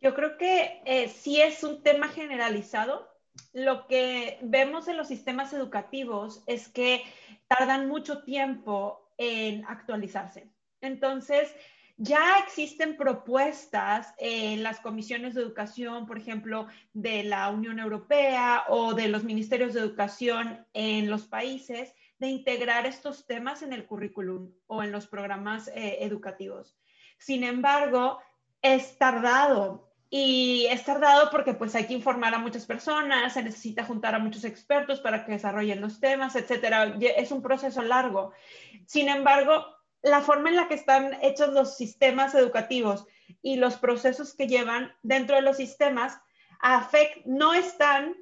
[0.00, 3.08] Yo creo que eh, sí es un tema generalizado.
[3.52, 7.02] Lo que vemos en los sistemas educativos es que
[7.48, 10.48] tardan mucho tiempo en actualizarse.
[10.80, 11.52] Entonces,
[11.96, 18.94] ya existen propuestas en las comisiones de educación, por ejemplo, de la Unión Europea o
[18.94, 24.52] de los ministerios de educación en los países, de integrar estos temas en el currículum
[24.66, 26.76] o en los programas eh, educativos.
[27.18, 28.20] Sin embargo,
[28.62, 33.84] es tardado y es tardado porque pues hay que informar a muchas personas, se necesita
[33.84, 36.96] juntar a muchos expertos para que desarrollen los temas, etcétera.
[37.16, 38.32] Es un proceso largo.
[38.86, 39.66] Sin embargo,
[40.02, 43.06] la forma en la que están hechos los sistemas educativos
[43.42, 46.18] y los procesos que llevan dentro de los sistemas
[47.26, 48.14] no están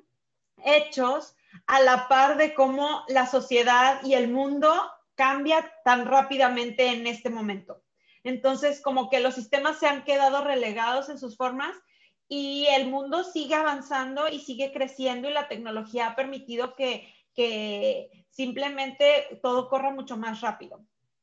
[0.64, 4.72] hechos a la par de cómo la sociedad y el mundo
[5.14, 7.82] cambia tan rápidamente en este momento.
[8.22, 11.76] Entonces, como que los sistemas se han quedado relegados en sus formas
[12.28, 17.12] y el mundo sigue avanzando y sigue creciendo y la tecnología ha permitido que,
[18.30, 20.80] simplemente todo corra mucho más rápido.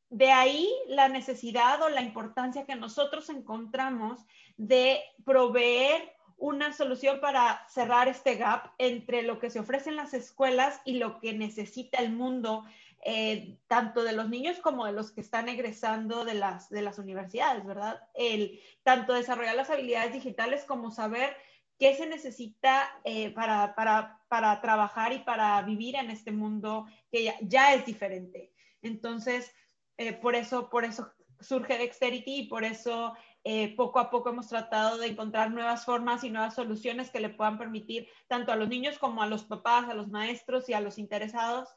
[0.10, 4.20] De ahí la necesidad o la importancia que nosotros encontramos
[4.56, 10.14] de proveer una solución para cerrar este gap entre lo que se ofrece en las
[10.14, 12.66] escuelas y lo que necesita el mundo
[13.06, 17.00] eh, tanto de los niños como de los que están egresando de las, de las
[17.00, 18.02] universidades, ¿verdad?
[18.14, 21.34] El, tanto desarrollar las habilidades digitales como saber
[21.80, 27.34] qué se necesita eh, para, para, para, trabajar y para vivir en este mundo que
[27.40, 28.52] ya, es diferente.
[28.82, 29.50] Entonces,
[29.96, 34.48] eh, por, eso, por eso surge Dexterity y por eso eh, poco a poco hemos
[34.48, 38.70] tratado de encontrar nuevas formas y nuevas soluciones que le puedan permitir tanto a los
[38.70, 41.70] niños como a los papás, a los maestros y a los interesados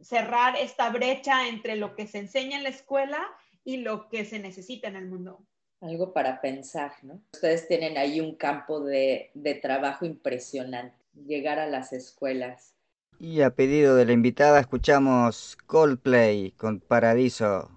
[0.00, 3.18] cerrar esta brecha entre lo que se enseña en la escuela
[3.64, 5.44] y lo que se necesita en el mundo.
[5.80, 7.22] Algo para pensar, ¿no?
[7.34, 12.74] Ustedes tienen ahí un campo de, de trabajo impresionante, llegar a las escuelas.
[13.18, 17.75] Y a pedido de la invitada escuchamos Coldplay con Paradiso.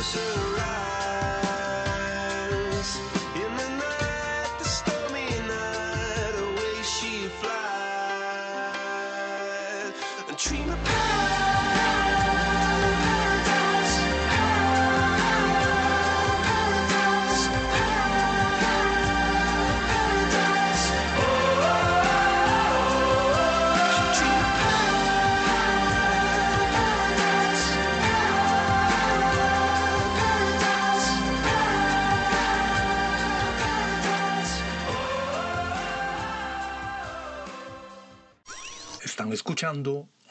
[0.00, 0.39] closer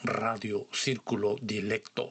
[0.02, 2.10] Radio Círculo Dilecto.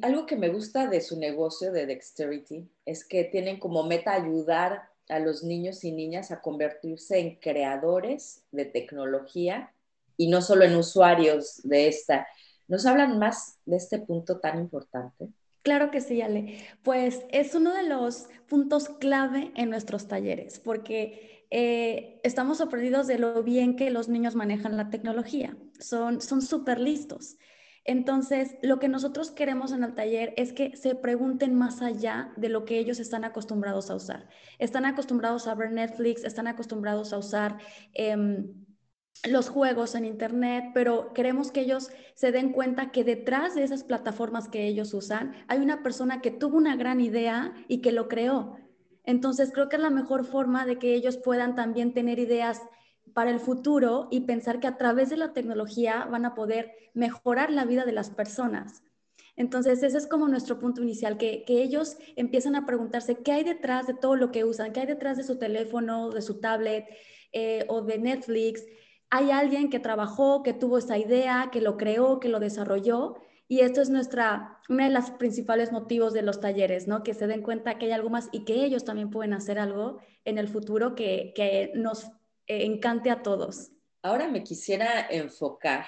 [0.00, 4.88] Algo que me gusta de su negocio de Dexterity es que tienen como meta ayudar
[5.10, 9.74] a los niños y niñas a convertirse en creadores de tecnología
[10.16, 12.26] y no solo en usuarios de esta.
[12.66, 15.28] ¿Nos hablan más de este punto tan importante?
[15.60, 16.64] Claro que sí, Ale.
[16.82, 23.18] Pues es uno de los puntos clave en nuestros talleres, porque eh, estamos sorprendidos de
[23.18, 25.56] lo bien que los niños manejan la tecnología.
[25.80, 27.36] Son súper listos.
[27.88, 32.50] Entonces, lo que nosotros queremos en el taller es que se pregunten más allá de
[32.50, 34.28] lo que ellos están acostumbrados a usar.
[34.58, 37.56] Están acostumbrados a ver Netflix, están acostumbrados a usar
[37.94, 38.52] em,
[39.26, 43.84] los juegos en Internet, pero queremos que ellos se den cuenta que detrás de esas
[43.84, 48.06] plataformas que ellos usan hay una persona que tuvo una gran idea y que lo
[48.06, 48.58] creó.
[49.08, 52.60] Entonces, creo que es la mejor forma de que ellos puedan también tener ideas
[53.14, 57.50] para el futuro y pensar que a través de la tecnología van a poder mejorar
[57.50, 58.82] la vida de las personas.
[59.34, 63.86] Entonces, ese es como nuestro punto inicial, que, ellos empiezan a preguntarse qué hay detrás
[63.86, 66.84] de todo lo que usan, qué hay detrás de su teléfono, de su tablet
[67.32, 68.62] eh, o de Netflix.
[69.08, 73.16] Hay alguien que trabajó, que tuvo esa idea, que lo creó, que lo desarrolló
[73.48, 77.02] y esto es nuestra, uno de los principales motivos de los talleres, ¿no?
[77.02, 79.98] Que se den cuenta que hay algo más y que ellos también pueden hacer algo
[80.24, 82.04] en el futuro que, que nos
[82.46, 83.70] eh, encante a todos.
[84.02, 85.86] Ahora me quisiera enfocar,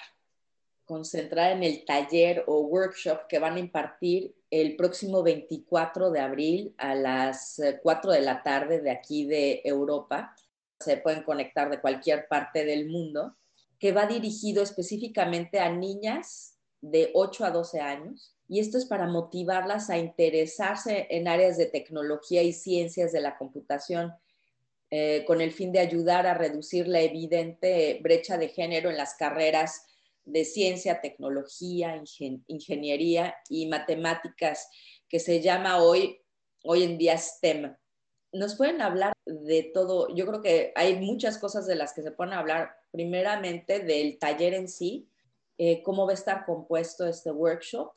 [0.86, 6.74] concentrar en el taller o workshop que van a impartir el próximo 24 de abril
[6.78, 10.34] a las 4 eh, de la tarde de aquí de Europa
[10.80, 13.36] se pueden conectar de cualquier parte del mundo,
[13.78, 16.49] que va dirigido específicamente a niñas
[16.80, 18.36] de 8 a 12 años.
[18.48, 23.38] Y esto es para motivarlas a interesarse en áreas de tecnología y ciencias de la
[23.38, 24.12] computación,
[24.90, 29.14] eh, con el fin de ayudar a reducir la evidente brecha de género en las
[29.14, 29.86] carreras
[30.24, 32.02] de ciencia, tecnología,
[32.46, 34.68] ingeniería y matemáticas,
[35.08, 36.20] que se llama hoy,
[36.64, 37.76] hoy en día STEM.
[38.32, 42.12] Nos pueden hablar de todo, yo creo que hay muchas cosas de las que se
[42.12, 45.09] pueden hablar, primeramente del taller en sí,
[45.62, 47.92] eh, cómo va a estar compuesto este workshop,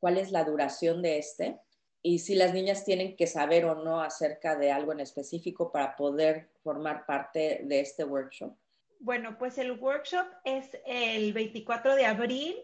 [0.00, 1.60] cuál es la duración de este
[2.00, 5.94] y si las niñas tienen que saber o no acerca de algo en específico para
[5.94, 8.56] poder formar parte de este workshop.
[8.98, 12.56] Bueno, pues el workshop es el 24 de abril,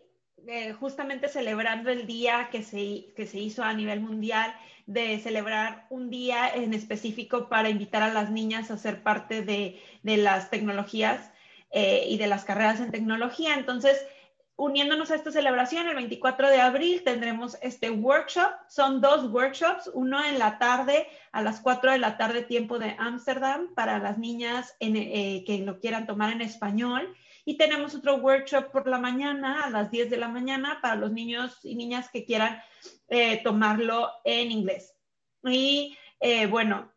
[0.46, 4.54] eh, justamente celebrando el día que se, que se hizo a nivel mundial
[4.86, 9.78] de celebrar un día en específico para invitar a las niñas a ser parte de,
[10.02, 11.32] de las tecnologías
[11.70, 13.52] eh, y de las carreras en tecnología.
[13.52, 14.02] Entonces,
[14.58, 18.50] uniéndonos a esta celebración, el 24 de abril tendremos este workshop.
[18.68, 22.96] Son dos workshops, uno en la tarde, a las 4 de la tarde, tiempo de
[22.98, 27.14] Ámsterdam, para las niñas eh, que lo quieran tomar en español.
[27.44, 31.12] Y tenemos otro workshop por la mañana, a las 10 de la mañana, para los
[31.12, 32.60] niños y niñas que quieran
[33.06, 34.92] eh, tomarlo en inglés.
[35.44, 36.92] Y eh, bueno,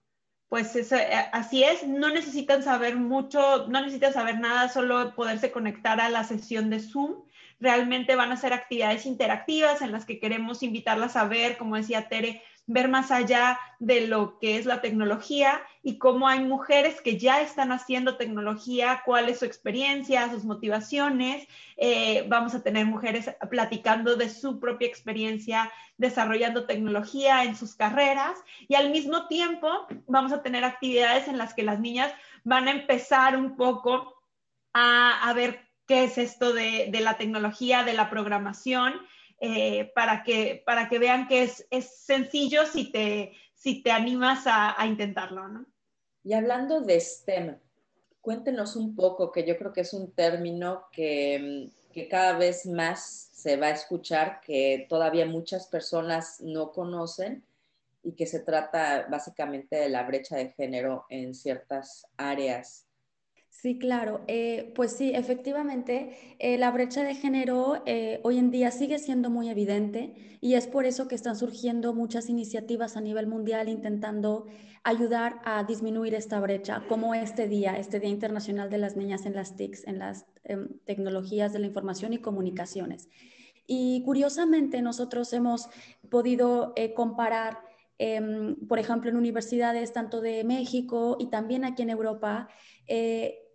[0.50, 0.76] pues
[1.32, 6.24] así es, no necesitan saber mucho, no necesitan saber nada, solo poderse conectar a la
[6.24, 7.22] sesión de Zoom
[7.62, 12.10] realmente van a ser actividades interactivas en las que queremos invitarlas a ver, como decía
[12.10, 17.18] Tere, ver más allá de lo que es la tecnología y cómo hay mujeres que
[17.18, 21.48] ya están haciendo tecnología, cuál es su experiencia, sus motivaciones.
[21.78, 28.38] Eh, vamos a tener mujeres platicando de su propia experiencia desarrollando tecnología en sus carreras
[28.68, 29.68] y al mismo tiempo
[30.08, 32.12] vamos a tener actividades en las que las niñas
[32.44, 34.24] van a empezar un poco
[34.74, 38.94] a, a ver qué es esto de, la tecnología, de la programación,
[39.42, 41.68] eh, para, que, para que vean que es,
[42.06, 45.50] sencillo si te, si te animas a, intentarlo.
[45.50, 45.66] ¿no?
[46.24, 47.58] Y hablando de STEM,
[48.22, 53.28] cuéntenos un poco, que yo creo que es un término que, que cada vez más
[53.34, 57.44] se va a escuchar, que todavía muchas personas no conocen
[58.02, 62.88] y que se trata básicamente de la brecha de género en ciertas áreas
[63.52, 64.22] Sí, claro.
[64.28, 69.30] Eh, pues sí, efectivamente, eh, la brecha de género eh, hoy en día sigue siendo
[69.30, 74.48] muy evidente y es por eso que están surgiendo muchas iniciativas a nivel mundial intentando
[74.84, 79.36] ayudar a disminuir esta brecha, como este día, este Día Internacional de las Niñas en
[79.36, 83.10] las TICs, en las em, tecnologías de la información y comunicaciones.
[83.68, 85.68] Y curiosamente, nosotros hemos
[86.10, 87.60] podido comparar
[88.00, 92.50] em, por ejemplo, en universidades tanto de México y también aquí en Europa,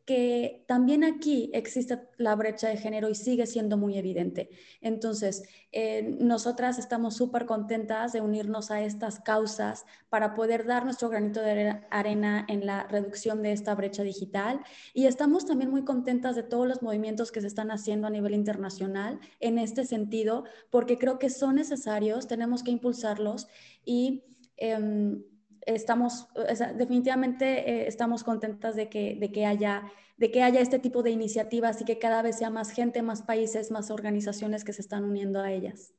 [0.06, 4.50] que también aquí existe la brecha de género y sigue siendo muy evidente.
[4.80, 5.42] Entonces,
[5.72, 11.40] eh, nosotras estamos súper contentas de unirnos a estas causas para poder dar nuestro granito
[11.40, 14.60] de arena en la reducción de esta brecha digital
[14.94, 18.34] y estamos también muy contentas de todos los movimientos que se están haciendo a nivel
[18.34, 23.48] internacional en este sentido, porque creo que son necesarios, tenemos que impulsarlos
[23.84, 24.22] y...
[24.56, 25.22] Em,
[25.66, 26.28] estamos,
[26.76, 31.10] definitivamente eh, estamos contentas de que, de, que haya, de que haya este tipo de
[31.10, 35.04] iniciativas y que cada vez sea más gente, más países, más organizaciones que se están
[35.04, 35.92] uniendo a ellas.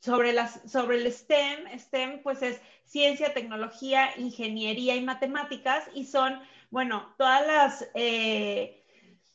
[0.00, 6.40] Sobre, las, sobre el STEM, STEM pues es ciencia, tecnología, ingeniería y matemáticas y son,
[6.70, 8.84] bueno, todas las, eh,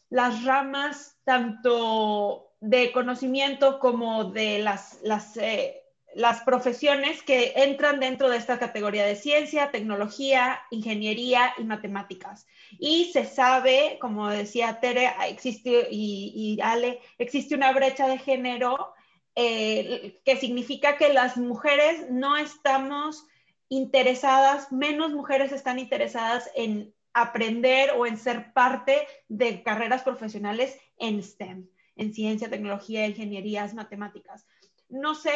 [0.09, 5.82] las ramas tanto de conocimiento como de las, las eh,
[6.15, 12.45] las profesiones que entran dentro de esta categoría de ciencia, tecnología, ingeniería y matemáticas.
[12.79, 18.93] Y se sabe, como decía Tere, existe y, Ale, existe una brecha de género
[19.35, 23.25] eh, que significa que las mujeres no estamos
[23.69, 31.23] interesadas, menos mujeres están interesadas en aprender o en ser parte de carreras profesionales en
[31.23, 34.45] STEM, en ciencia, tecnología, ingenierías, matemáticas
[34.93, 35.31] no sé,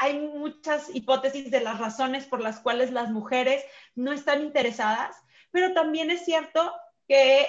[0.00, 5.16] hay muchas hipótesis de las razones por las cuales las mujeres no están interesadas,
[5.52, 6.74] pero también es cierto
[7.06, 7.48] que eh,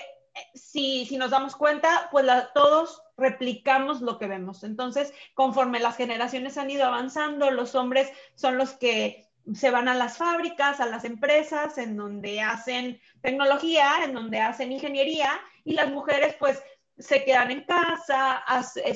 [0.54, 4.64] si, nos damos cuenta, pues todos replicamos lo que vemos.
[4.64, 9.96] Entonces, conforme las generaciones han ido avanzando, los hombres son los que se van a
[9.96, 15.32] las fábricas, a las empresas, en donde hacen tecnología, en donde hacen ingeniería,
[15.64, 16.62] y las mujeres pues
[17.00, 18.44] se quedan en casa,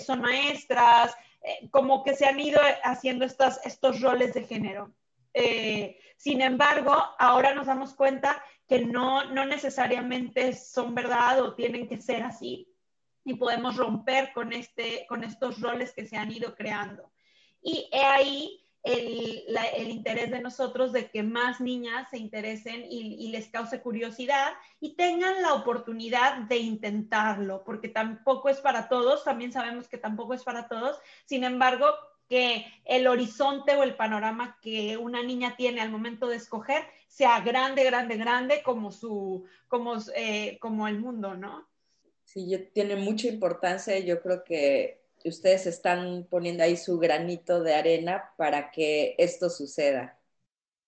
[0.06, 4.94] son maestras, eh, como que se han ido haciendo estas, estos roles de género.
[5.34, 11.88] Eh, sin embargo, ahora nos damos cuenta que no, no necesariamente son verdad o tienen
[11.88, 12.68] que ser así
[13.24, 17.12] y podemos romper con, este, con estos roles que se han ido creando.
[17.62, 23.32] Y he ahí el, interés de nosotros de que más niñas se interesen y, y,
[23.32, 29.52] les cause curiosidad y tengan la oportunidad de intentarlo, porque tampoco es para todos, también
[29.52, 31.86] sabemos que tampoco es para todos, sin embargo,
[32.32, 37.42] que el horizonte o el panorama que una niña tiene al momento de escoger sea
[37.42, 41.68] grande, grande, grande como, su, como, eh, como el mundo, ¿no?
[42.24, 44.00] Sí, tiene mucha importancia.
[44.00, 50.20] Yo creo que ustedes están poniendo ahí su granito de arena para que esto suceda.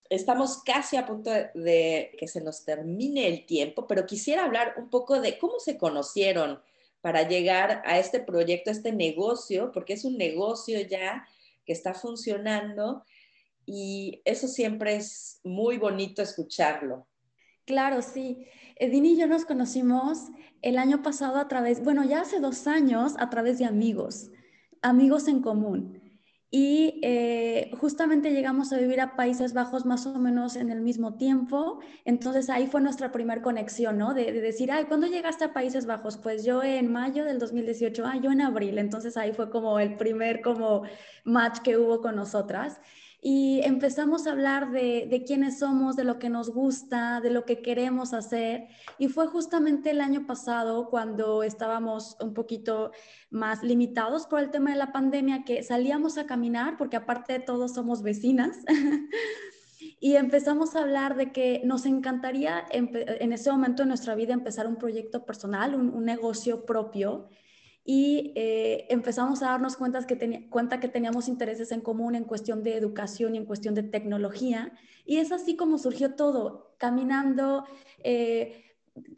[0.10, 4.90] Estamos casi a punto de que se nos termine el tiempo, pero quisiera hablar un
[4.90, 6.62] poco de cómo se conocieron
[7.02, 11.28] para llegar a este proyecto, a este negocio, porque es un negocio ya
[11.66, 13.04] que está funcionando
[13.66, 17.08] y eso siempre es muy bonito escucharlo.
[17.66, 18.46] Claro, sí.
[18.76, 20.30] Edini y yo nos conocimos
[20.62, 24.32] el año pasado a través, bueno, ya hace dos años a través de amigos,
[24.82, 26.02] amigos en común.
[26.56, 31.16] Y eh, justamente llegamos a vivir a Países Bajos más o menos en el mismo
[31.16, 31.80] tiempo.
[32.06, 34.14] Entonces ahí fue nuestra primera conexión, ¿no?
[34.14, 36.18] De, de, decir, ay, ¿cuándo llegaste a Países Bajos?
[36.18, 38.78] Pues yo en mayo del 2018, ah, yo en abril.
[38.78, 40.84] Entonces ahí fue como el primer como
[41.24, 42.80] match que hubo con nosotras
[43.26, 47.46] y empezamos a hablar de, de, quiénes somos, de lo que nos gusta, de lo
[47.46, 48.68] que queremos hacer.
[48.98, 52.92] Y fue justamente el año pasado cuando estábamos un poquito
[53.30, 57.40] más limitados por el tema de la pandemia que salíamos a caminar, porque aparte de
[57.40, 58.58] todo somos vecinas.
[60.02, 64.68] y empezamos a hablar de que nos encantaría en ese momento de nuestra vida empezar
[64.68, 67.30] un proyecto personal, un, un negocio propio
[67.86, 72.64] y eh, empezamos a darnos cuenta que, cuenta que teníamos intereses en común en cuestión
[72.64, 74.72] de educación y en cuestión de tecnología.
[75.06, 77.66] Y es así como surgió todo, caminando,
[78.04, 78.64] eh,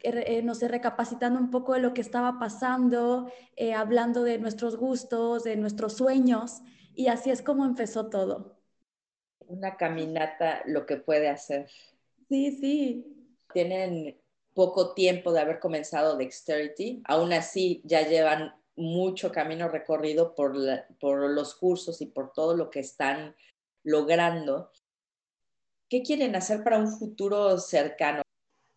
[0.02, 3.30] eh, no sé, recapacitando un poco de lo que estaba pasando,
[3.76, 6.60] hablando de nuestros gustos, de nuestros sueños.
[6.92, 8.58] Y así es como empezó todo.
[9.46, 11.68] Una caminata, lo que puede hacer.
[12.28, 13.12] Sí, sí.
[13.52, 14.18] Tienen
[14.56, 20.56] poco tiempo de haber comenzado Dexterity, aún así ya llevan mucho camino recorrido por,
[20.98, 23.36] por los cursos y por todo lo que están
[23.84, 24.72] logrando.
[25.90, 28.22] ¿Qué quieren hacer para un futuro cercano?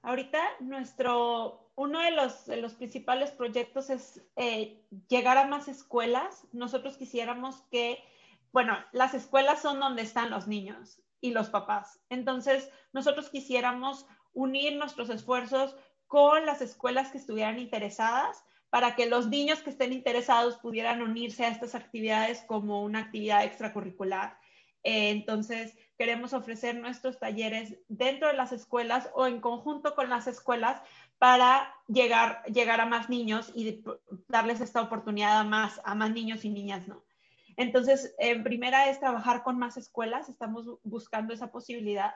[0.02, 6.46] Ahorita nuestro, uno de los, de los principales proyectos es eh, llegar a más escuelas.
[6.52, 8.04] Nosotros quisiéramos que,
[8.52, 12.02] bueno, las escuelas son donde están los niños y los papás.
[12.10, 15.76] Entonces, nosotros quisiéramos unir nuestros esfuerzos
[16.08, 21.46] con las escuelas que estuvieran interesadas para que los niños que estén interesados pudieran unirse
[21.46, 24.38] a estas actividades como una actividad extracurricular.
[24.84, 30.28] Eh, entonces, queremos ofrecer nuestros talleres dentro de las escuelas o en conjunto con las
[30.28, 30.82] escuelas
[31.18, 33.84] para llegar, llegar a más niños y
[34.28, 37.04] darles esta oportunidad a más, a más niños y niñas, ¿no?
[37.58, 42.14] Entonces, en primera es trabajar con más escuelas, estamos buscando esa posibilidad.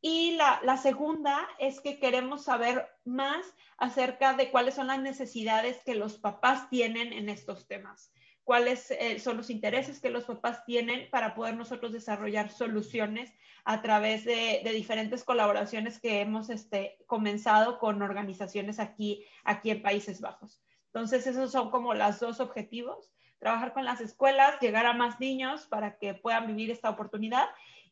[0.00, 3.46] Y la, segunda es que queremos saber más
[3.78, 8.12] acerca de cuáles son las necesidades que los papás tienen en estos temas,
[8.44, 13.32] cuáles eh, son los intereses que los papás tienen para poder nosotros desarrollar soluciones
[13.64, 20.20] a través de, diferentes colaboraciones que hemos este, comenzado con organizaciones aquí, aquí en Países
[20.20, 20.62] Bajos.
[20.86, 25.66] Entonces, esos son como los dos objetivos, trabajar con las escuelas, llegar a más niños
[25.66, 27.48] para que puedan vivir esta oportunidad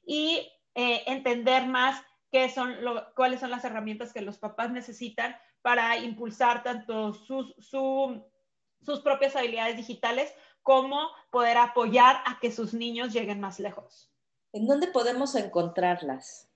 [0.06, 2.74] y eh, entender más qué son
[3.14, 9.76] cuáles son las herramientas que los papás necesitan para impulsar tanto sus, sus propias habilidades
[9.76, 14.10] digitales como poder apoyar a que sus niños lleguen más lejos.
[14.52, 16.50] ¿En dónde podemos encontrarlas?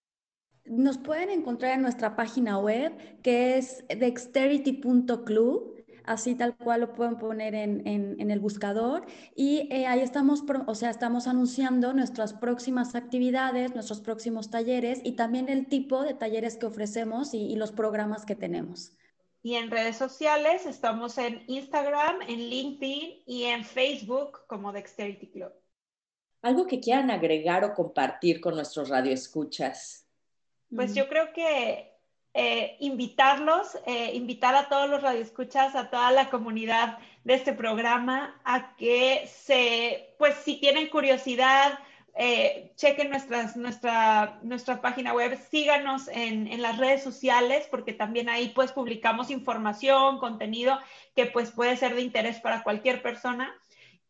[0.65, 5.78] Nos pueden encontrar en nuestra página web que es dexterity.club
[6.09, 9.07] así tal cual lo pueden poner en, en, el buscador
[9.37, 15.13] y eh, ahí estamos, o sea, estamos anunciando nuestras próximas actividades, nuestros próximos talleres y
[15.13, 18.93] también el tipo de talleres que ofrecemos y, y los programas que tenemos.
[19.43, 25.53] Y en redes sociales estamos en Instagram, en LinkedIn y en Facebook como Dexterity Club.
[26.43, 30.07] ¿Algo que quieran agregar o compartir con nuestros radioescuchas?
[30.75, 31.98] Pues yo creo que
[32.35, 38.41] eh, invitarlos, eh, invitar a todos los radioescuchas, a toda la comunidad de este programa
[38.45, 41.79] a que se, pues si tienen curiosidad,
[42.15, 48.29] eh, chequen nuestras, nuestra, nuestra página web, síganos en, en, las redes sociales porque también
[48.29, 50.79] ahí pues publicamos información, contenido
[51.15, 53.55] que pues puede ser de interés para cualquier persona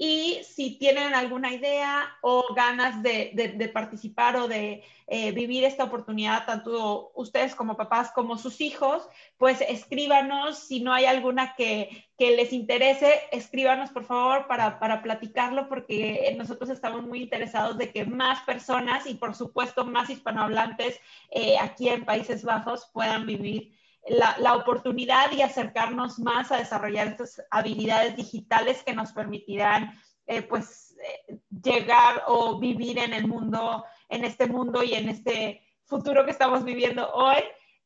[0.00, 6.46] y si tienen alguna idea o ganas de, participar o de eh, vivir esta oportunidad,
[6.46, 10.60] tanto ustedes como papás como sus hijos, pues escríbanos.
[10.60, 17.02] Si no hay alguna que, les interese, escríbanos por favor para, platicarlo porque nosotros estamos
[17.02, 21.00] muy interesados de que más personas y por supuesto más hispanohablantes
[21.32, 23.76] eh, aquí en Países Bajos puedan vivir
[24.10, 29.92] la, oportunidad y acercarnos más a desarrollar estas habilidades digitales que nos permitirán
[30.26, 35.62] eh, pues eh, llegar o vivir en el mundo, en este mundo y en este
[35.86, 37.38] futuro que estamos viviendo hoy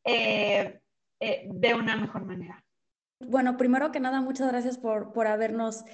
[0.04, 0.80] eh,
[1.18, 2.64] de una mejor manera.
[3.20, 5.84] Bueno, primero que nada, muchas gracias por, por habernos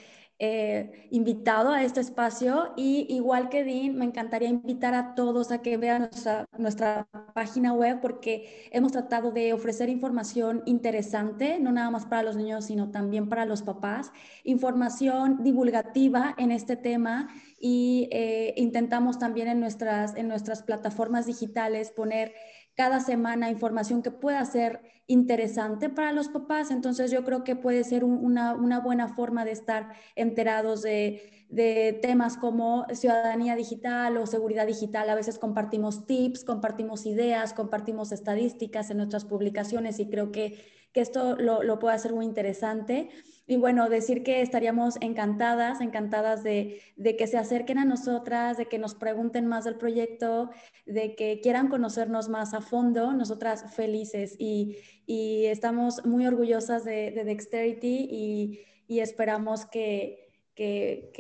[0.40, 5.62] eh, invitado a este espacio y igual que Dean, me encantaría invitar a todos a
[5.62, 11.90] que vean nuestra, nuestra, página web porque hemos tratado de ofrecer información interesante, no nada
[11.90, 14.12] más para los niños, sino también para los papás,
[14.44, 17.28] información divulgativa en este tema
[17.60, 22.32] y eh, intentamos también en nuestras, en nuestras plataformas digitales poner
[22.78, 26.70] cada semana información que pueda ser interesante para los papás.
[26.70, 32.36] Entonces yo creo que puede ser una, buena forma de estar enterados de, de, temas
[32.36, 35.10] como ciudadanía digital o seguridad digital.
[35.10, 41.00] A veces compartimos tips, compartimos ideas, compartimos estadísticas en nuestras publicaciones y creo que, que
[41.00, 43.10] esto lo, lo puede hacer muy interesante.
[43.50, 46.82] Y bueno, decir que estaríamos encantadas, encantadas de,
[47.18, 50.50] que se acerquen a nosotras, de que nos pregunten más del proyecto,
[50.84, 54.76] de que quieran conocernos más a fondo, nosotras felices y,
[55.06, 61.10] estamos muy orgullosas de, Dexterity y, esperamos que, que,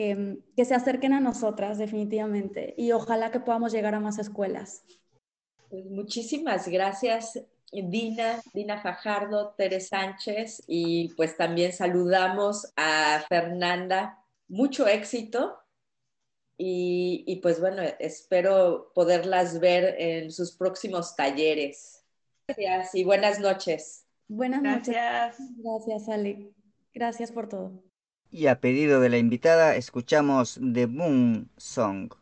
[0.54, 4.84] que se acerquen a nosotras definitivamente y ojalá que podamos llegar a más escuelas.
[5.70, 7.42] Pues muchísimas gracias
[7.72, 14.18] Dina, Dina Fajardo, Tere Sánchez y pues también saludamos a Fernanda.
[14.48, 15.58] Mucho éxito
[16.56, 22.04] y, pues bueno, espero poderlas ver en sus próximos talleres.
[22.48, 24.06] Gracias y buenas noches.
[24.26, 24.96] Buenas noches.
[25.56, 26.50] Gracias, Ale.
[26.92, 27.82] Gracias por todo.
[28.30, 32.12] Y a pedido de la invitada, escuchamos The Moon Song.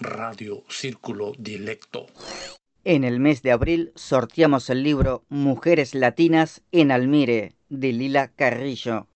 [0.00, 1.34] Radio Círculo.
[2.82, 9.06] En el mes de abril sorteamos el libro Mujeres Latinas en Almire de Lila Carrillo.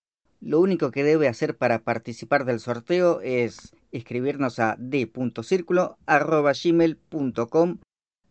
[0.41, 7.79] Lo único que debe hacer para participar del sorteo es escribirnos a d.circulo.gmail.com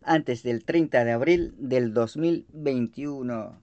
[0.00, 3.62] antes del 30 de abril del 2021.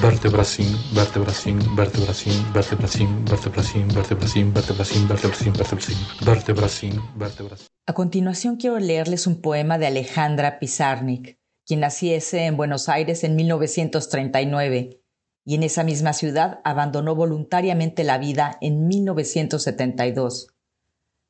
[0.00, 7.66] Vertebracín, vertebracín, vertebracín, vertebracín, vertebracín, vertebracín, vertebracín, vertebracín, vertebracín, vertebracín, vertebracín.
[7.86, 13.36] A continuación quiero leerles un poema de Alejandra Pizarnik, quien naciese en Buenos Aires en
[13.36, 15.00] 1939
[15.44, 20.48] y en esa misma ciudad abandonó voluntariamente la vida en 1972.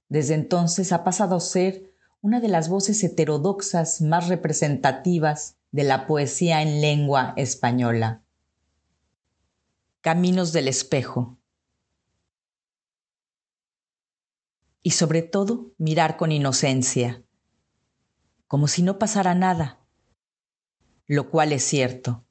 [0.08, 6.06] Desde entonces ha pasado a ser una de las voces heterodoxas más representativas de la
[6.06, 8.25] poesía en lengua española.
[10.06, 11.36] Caminos del espejo.
[14.80, 17.24] Y sobre todo mirar con inocencia,
[18.46, 19.84] como si no pasara nada,
[21.08, 22.24] lo cual es cierto.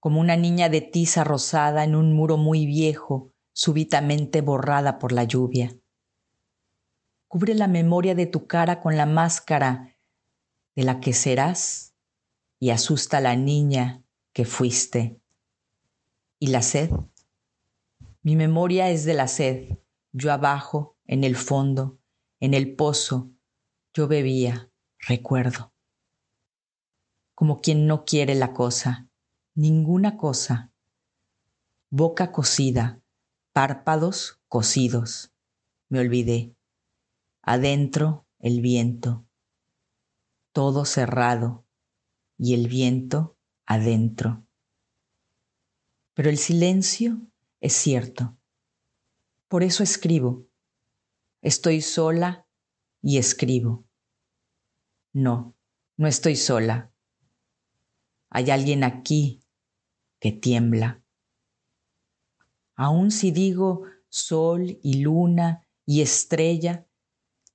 [0.00, 5.24] Como una niña de tiza rosada en un muro muy viejo, súbitamente borrada por la
[5.24, 5.80] lluvia.
[7.26, 9.96] Cubre la memoria de tu cara con la máscara
[10.76, 11.94] de la que serás
[12.60, 14.04] y asusta a la niña
[14.34, 15.17] que fuiste.
[16.40, 16.90] ¿Y la sed?
[18.22, 19.78] Mi memoria es de la sed.
[20.12, 21.98] Yo abajo, en el fondo,
[22.38, 23.32] en el pozo,
[23.92, 24.70] yo bebía,
[25.00, 25.72] recuerdo.
[27.34, 29.08] Como quien no quiere la cosa,
[29.54, 30.72] ninguna cosa.
[31.90, 33.02] Boca cocida,
[33.52, 35.32] párpados cosidos.
[35.88, 36.54] Me olvidé.
[37.42, 39.26] Adentro el viento.
[40.52, 41.64] Todo cerrado
[42.36, 43.36] y el viento
[43.66, 44.47] adentro
[46.18, 47.20] pero el silencio
[47.60, 48.36] es cierto.
[49.46, 50.48] Por eso escribo.
[51.42, 52.44] Estoy sola
[53.00, 53.86] y escribo.
[55.12, 55.56] No,
[55.96, 56.92] no estoy sola.
[58.30, 59.44] Hay alguien aquí
[60.18, 61.04] que tiembla.
[62.74, 66.88] Aun si digo sol y luna y estrella,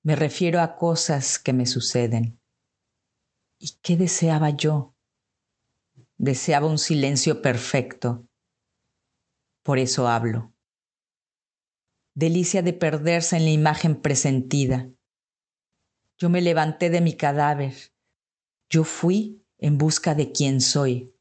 [0.04, 2.40] me refiero a cosas que me suceden.
[3.60, 4.96] ¿Y qué deseaba yo?
[6.16, 8.30] Deseaba un silencio perfecto,
[9.64, 10.52] por eso hablo.
[12.14, 14.90] Delicia de perderse en la imagen presentida.
[16.18, 17.74] Yo me levanté de mi cadáver.
[18.70, 21.14] Yo fui en busca de quien soy.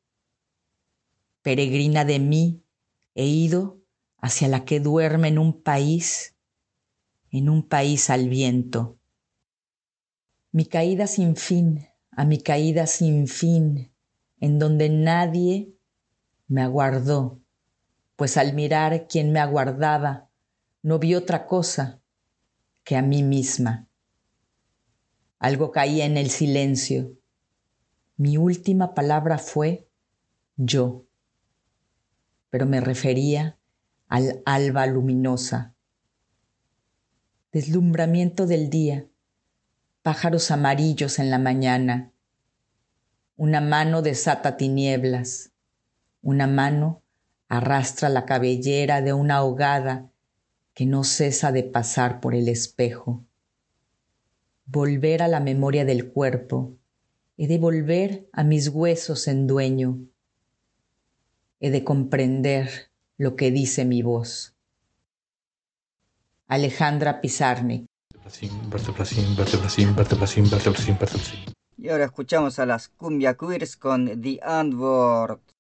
[1.41, 2.63] Peregrina de mí,
[3.15, 3.81] he ido
[4.19, 6.37] hacia la que duerme en un país,
[7.31, 8.99] en un país al viento.
[10.51, 13.93] Mi caída sin fin, a mi caída sin fin,
[14.41, 15.75] en donde nadie
[16.49, 17.42] me aguardó
[18.23, 20.31] pues al mirar quien me aguardaba,
[20.81, 22.01] no vi otra cosa
[22.85, 23.89] que a mí misma.
[25.41, 27.19] Algo caía en el silencio.
[28.17, 29.89] Mi última palabra fue
[30.55, 31.05] yo,
[32.49, 33.59] pero me refería
[34.07, 35.75] al alba luminosa.
[37.51, 39.09] Deslumbramiento del día,
[40.03, 42.13] pájaros amarillos en la mañana,
[43.35, 45.51] una mano desata tinieblas,
[46.21, 47.02] una mano
[47.53, 50.11] arrastra la cabellera de una ahogada
[50.73, 53.27] que no cesa de pasar por el espejo.
[54.65, 56.79] Volver a la memoria del cuerpo,
[57.37, 59.99] he de volver a mis huesos en dueño,
[61.61, 64.55] he de comprender lo que dice mi voz.
[66.47, 67.85] Alejandra Pizarnik.
[71.77, 75.52] Y ahora escuchamos a las Cumbia Queers con The Antwoord.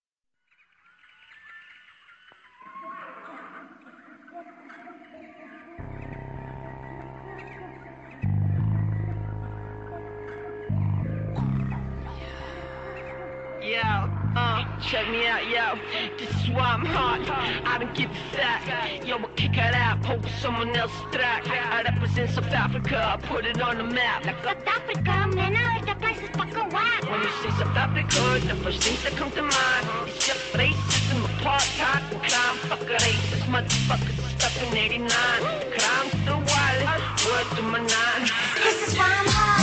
[13.80, 15.78] Uh, check me out, yo.
[16.18, 17.20] This is why I'm hot.
[17.64, 19.06] I don't give a fuck.
[19.06, 21.48] Yo, I kick it out, poke someone else's track.
[21.48, 24.26] I represent South Africa, I put it on the map.
[24.26, 27.02] Like South Africa, man, I heard the place is fucking whack.
[27.10, 31.22] When you say South Africa, the first things that come to mind is just racism,
[31.40, 32.56] apartheid, and crime.
[32.68, 35.08] Fuck a racist motherfuckers stuck in 89.
[35.08, 38.28] Crime still wild, word to my nine.
[38.56, 39.61] This is why I'm hot.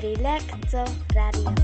[0.00, 0.84] Directo
[1.14, 1.54] Radio.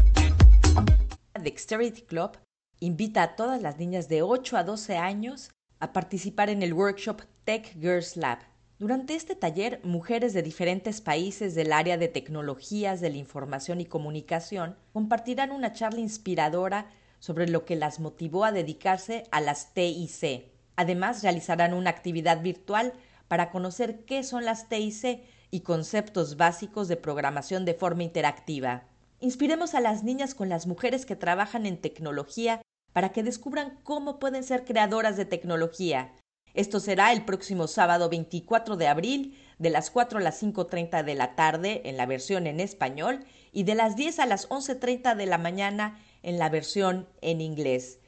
[1.39, 2.39] Dexterity Club
[2.81, 7.21] invita a todas las niñas de 8 a 12 años a participar en el workshop
[7.45, 8.39] Tech Girls Lab.
[8.79, 13.85] Durante este taller, mujeres de diferentes países del área de tecnologías de la información y
[13.85, 16.87] comunicación compartirán una charla inspiradora
[17.19, 20.51] sobre lo que las motivó a dedicarse a las TIC.
[20.77, 22.95] Además, realizarán una actividad virtual
[23.29, 25.21] para conocer qué son las TIC
[25.53, 28.83] y conceptos básicos de programación de forma interactiva.
[29.21, 32.61] Inspiremos a las niñas con las mujeres que trabajan en tecnología
[32.93, 36.13] para que descubran cómo pueden ser creadoras de tecnología.
[36.55, 41.15] Esto será el próximo sábado 24 de abril, de las 4 a las 5.30 de
[41.15, 45.27] la tarde en la versión en español y de las 10 a las 11.30 de
[45.27, 47.99] la mañana en la versión en inglés.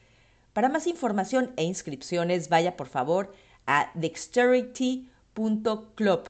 [0.52, 3.34] Para más información e inscripciones, vaya por favor
[3.66, 6.26] a dexterity.club.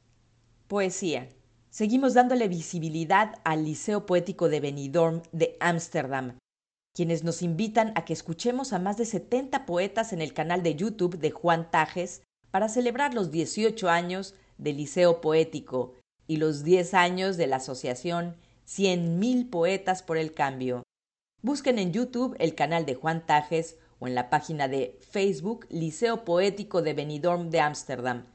[0.68, 1.28] Poesía.
[1.68, 6.38] Seguimos dándole visibilidad al Liceo Poético de Benidorm de Ámsterdam,
[6.94, 10.74] quienes nos invitan a que escuchemos a más de 70 poetas en el canal de
[10.74, 15.96] YouTube de Juan Tajes para celebrar los 18 años del Liceo Poético
[16.26, 18.36] y los 10 años de la asociación
[18.66, 20.82] 100.000 Poetas por el Cambio.
[21.42, 26.24] Busquen en YouTube el canal de Juan Tajes o en la página de Facebook Liceo
[26.24, 28.33] Poético de Benidorm de Ámsterdam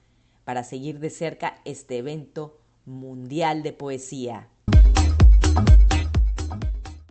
[0.49, 4.47] para seguir de cerca este evento mundial de poesía.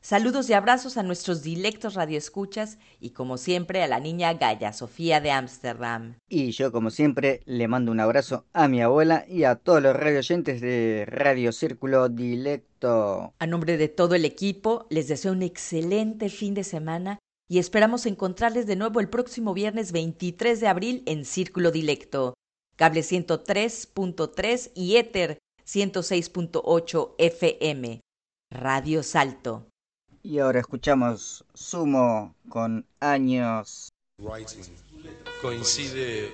[0.00, 5.20] Saludos y abrazos a nuestros dilectos radioescuchas y como siempre a la niña Gaya Sofía
[5.20, 6.16] de Ámsterdam.
[6.28, 9.94] Y yo como siempre le mando un abrazo a mi abuela y a todos los
[9.94, 13.34] radioyentes de Radio Círculo Dilecto.
[13.38, 18.04] A nombre de todo el equipo les deseo un excelente fin de semana y esperamos
[18.06, 22.34] encontrarles de nuevo el próximo viernes 23 de abril en Círculo Dilecto.
[22.80, 28.00] Cable 103.3 y Éter 106.8 FM.
[28.50, 29.66] Radio Salto.
[30.22, 33.90] Y ahora escuchamos Sumo con años.
[35.42, 36.32] Coincide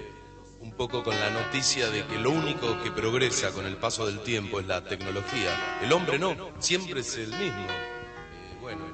[0.61, 4.21] un poco con la noticia de que lo único que progresa con el paso del
[4.21, 5.51] tiempo es la tecnología.
[5.83, 7.67] El hombre no, siempre es el mismo.
[7.67, 8.85] Eh, bueno,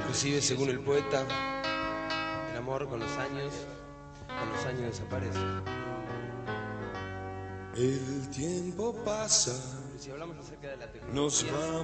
[0.00, 1.26] Inclusive, según el poeta,
[2.50, 3.52] el amor con los años,
[4.38, 5.38] con los años desaparece.
[7.76, 9.52] El tiempo pasa.
[9.98, 11.78] Si hablamos acerca de la Nos vamos.